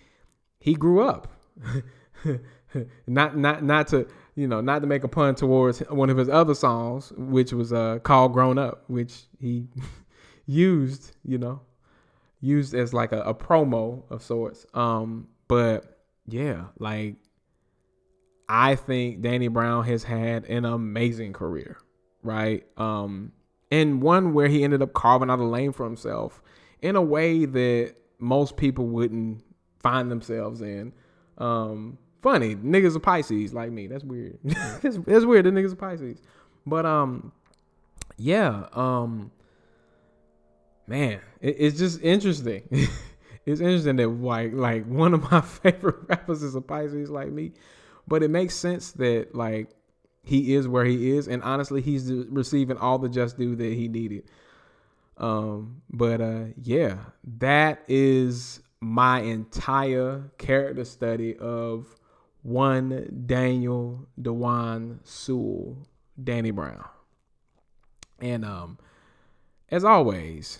he 0.59 0.75
grew 0.75 1.01
up. 1.01 1.27
not 3.07 3.37
not 3.37 3.63
not 3.63 3.87
to 3.89 4.07
you 4.35 4.47
know 4.47 4.61
not 4.61 4.79
to 4.79 4.87
make 4.87 5.03
a 5.03 5.07
pun 5.07 5.35
towards 5.35 5.79
one 5.89 6.09
of 6.09 6.17
his 6.17 6.29
other 6.29 6.55
songs, 6.55 7.11
which 7.17 7.51
was 7.51 7.73
uh 7.73 7.99
called 7.99 8.33
"Grown 8.33 8.57
Up," 8.57 8.83
which 8.87 9.23
he 9.39 9.67
used 10.45 11.15
you 11.23 11.37
know 11.37 11.61
used 12.45 12.73
as 12.73 12.93
like 12.93 13.11
a, 13.11 13.21
a 13.21 13.33
promo 13.33 14.03
of 14.09 14.21
sorts. 14.21 14.65
Um, 14.73 15.27
but 15.47 15.99
yeah, 16.27 16.65
like 16.79 17.15
I 18.47 18.75
think 18.75 19.21
Danny 19.21 19.47
Brown 19.47 19.83
has 19.85 20.03
had 20.03 20.45
an 20.45 20.65
amazing 20.65 21.33
career, 21.33 21.77
right? 22.23 22.65
Um, 22.77 23.31
and 23.71 24.01
one 24.01 24.33
where 24.33 24.47
he 24.47 24.63
ended 24.63 24.81
up 24.81 24.93
carving 24.93 25.29
out 25.29 25.39
a 25.39 25.43
lane 25.43 25.71
for 25.71 25.85
himself 25.85 26.41
in 26.81 26.95
a 26.95 27.01
way 27.01 27.45
that 27.45 27.95
most 28.19 28.57
people 28.57 28.85
wouldn't 28.85 29.43
find 29.79 30.11
themselves 30.11 30.61
in. 30.61 30.93
Um, 31.37 31.97
funny. 32.21 32.55
Niggas 32.55 32.95
are 32.95 32.99
Pisces 32.99 33.53
like 33.53 33.71
me. 33.71 33.87
That's 33.87 34.03
weird. 34.03 34.37
that's, 34.43 34.97
it's 35.07 35.25
weird. 35.25 35.45
The 35.45 35.51
niggas 35.51 35.73
are 35.73 35.77
Pisces. 35.77 36.21
But 36.65 36.85
um, 36.85 37.31
yeah. 38.17 38.67
Um, 38.73 39.31
man, 40.87 41.19
it, 41.41 41.55
it's 41.59 41.77
just 41.77 42.01
interesting. 42.01 42.67
it's 43.45 43.61
interesting 43.61 43.95
that 43.97 44.07
like 44.07 44.53
like 44.53 44.85
one 44.85 45.13
of 45.13 45.29
my 45.31 45.41
favorite 45.63 46.07
rappers 46.07 46.43
is 46.43 46.55
a 46.55 46.61
Pisces 46.61 47.09
like 47.09 47.31
me, 47.31 47.53
but 48.07 48.23
it 48.23 48.29
makes 48.29 48.55
sense 48.55 48.91
that 48.93 49.35
like 49.35 49.69
he 50.23 50.55
is 50.55 50.67
where 50.67 50.85
he 50.85 51.11
is, 51.11 51.27
and 51.27 51.43
honestly, 51.43 51.81
he's 51.81 52.11
receiving 52.11 52.77
all 52.77 52.97
the 52.97 53.09
just 53.09 53.37
due 53.37 53.55
that 53.55 53.73
he 53.73 53.87
needed. 53.87 54.23
Um, 55.17 55.81
but 55.89 56.19
uh, 56.19 56.45
yeah, 56.61 56.97
that 57.37 57.83
is 57.87 58.61
my 58.81 59.21
entire 59.21 60.31
character 60.37 60.83
study 60.83 61.37
of 61.37 61.95
one 62.41 63.23
Daniel 63.25 64.07
Dewan 64.21 64.99
Sewell, 65.03 65.77
Danny 66.21 66.51
Brown. 66.51 66.85
And 68.19 68.45
um, 68.45 68.77
as 69.69 69.83
always, 69.83 70.59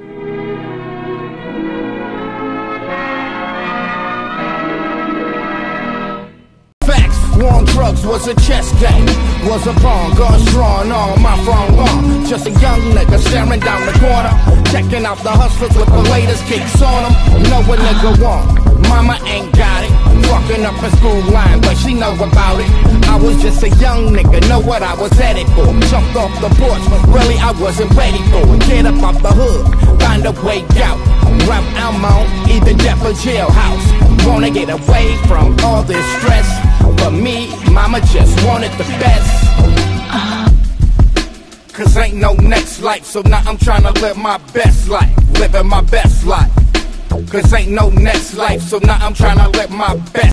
Drugs 7.81 8.05
was 8.05 8.27
a 8.27 8.35
chess 8.45 8.69
game. 8.79 9.09
Was 9.49 9.65
a 9.65 9.73
pawn, 9.81 10.13
guns 10.13 10.45
drawn 10.53 10.91
on 10.91 11.19
my 11.19 11.35
front 11.43 11.75
lawn. 11.75 12.25
Just 12.27 12.45
a 12.45 12.51
young 12.61 12.81
nigga 12.93 13.17
staring 13.17 13.59
down 13.59 13.81
the 13.89 13.95
corner. 13.97 14.33
Checking 14.69 15.03
out 15.03 15.17
the 15.25 15.33
hustlers 15.33 15.73
with 15.75 15.89
the 15.89 16.03
latest 16.13 16.45
kicks 16.45 16.79
on 16.79 17.01
them. 17.01 17.13
Know 17.49 17.61
a 17.73 17.75
nigga 17.85 18.11
want. 18.21 18.45
Mama 18.87 19.17
ain't 19.25 19.51
got 19.57 19.81
it. 19.83 19.93
Walking 20.29 20.63
up 20.63 20.77
a 20.83 20.89
school 20.97 21.21
line, 21.33 21.59
but 21.61 21.75
she 21.75 21.95
know 21.95 22.13
about 22.13 22.59
it. 22.61 22.69
I 23.09 23.15
was 23.17 23.41
just 23.41 23.63
a 23.63 23.69
young 23.81 24.13
nigga, 24.13 24.47
know 24.47 24.61
what 24.61 24.83
I 24.83 24.93
was 24.93 25.11
headed 25.13 25.47
for. 25.55 25.65
Jumped 25.89 26.15
off 26.15 26.33
the 26.39 26.49
porch, 26.61 26.85
but 26.85 27.01
really 27.09 27.37
I 27.39 27.51
wasn't 27.59 27.91
ready 27.95 28.21
for 28.29 28.45
it. 28.53 28.61
Get 28.69 28.85
up 28.85 29.01
off 29.01 29.17
the 29.23 29.33
hood, 29.33 29.65
find 29.99 30.23
a 30.25 30.33
way 30.45 30.61
out. 30.85 30.99
Route 31.49 31.69
I'm 31.81 32.05
on, 32.05 32.25
either 32.47 32.75
death 32.75 33.01
or 33.03 33.13
jailhouse. 33.25 34.00
Wanna 34.27 34.49
get 34.49 34.69
away 34.69 35.15
from 35.27 35.57
all 35.63 35.83
this 35.83 36.05
stress. 36.17 36.47
But 36.97 37.11
me, 37.11 37.49
mama 37.71 37.99
just 38.01 38.33
wanted 38.45 38.71
the 38.73 38.85
best. 38.99 39.29
Uh. 40.11 40.49
Cause 41.73 41.97
ain't 41.97 42.15
no 42.15 42.33
next 42.33 42.81
life, 42.81 43.05
so 43.05 43.21
now 43.21 43.41
I'm 43.45 43.57
trying 43.57 43.83
to 43.83 43.91
live 44.01 44.17
my 44.17 44.37
best 44.53 44.87
life. 44.89 45.15
Living 45.39 45.67
my 45.67 45.81
best 45.81 46.25
life. 46.25 46.51
Cause 47.29 47.53
ain't 47.53 47.71
no 47.71 47.89
next 47.89 48.35
life, 48.35 48.61
so 48.61 48.77
now 48.79 48.97
I'm 49.05 49.13
trying 49.13 49.37
to 49.37 49.49
live 49.57 49.71
my 49.71 49.95
best 50.13 50.21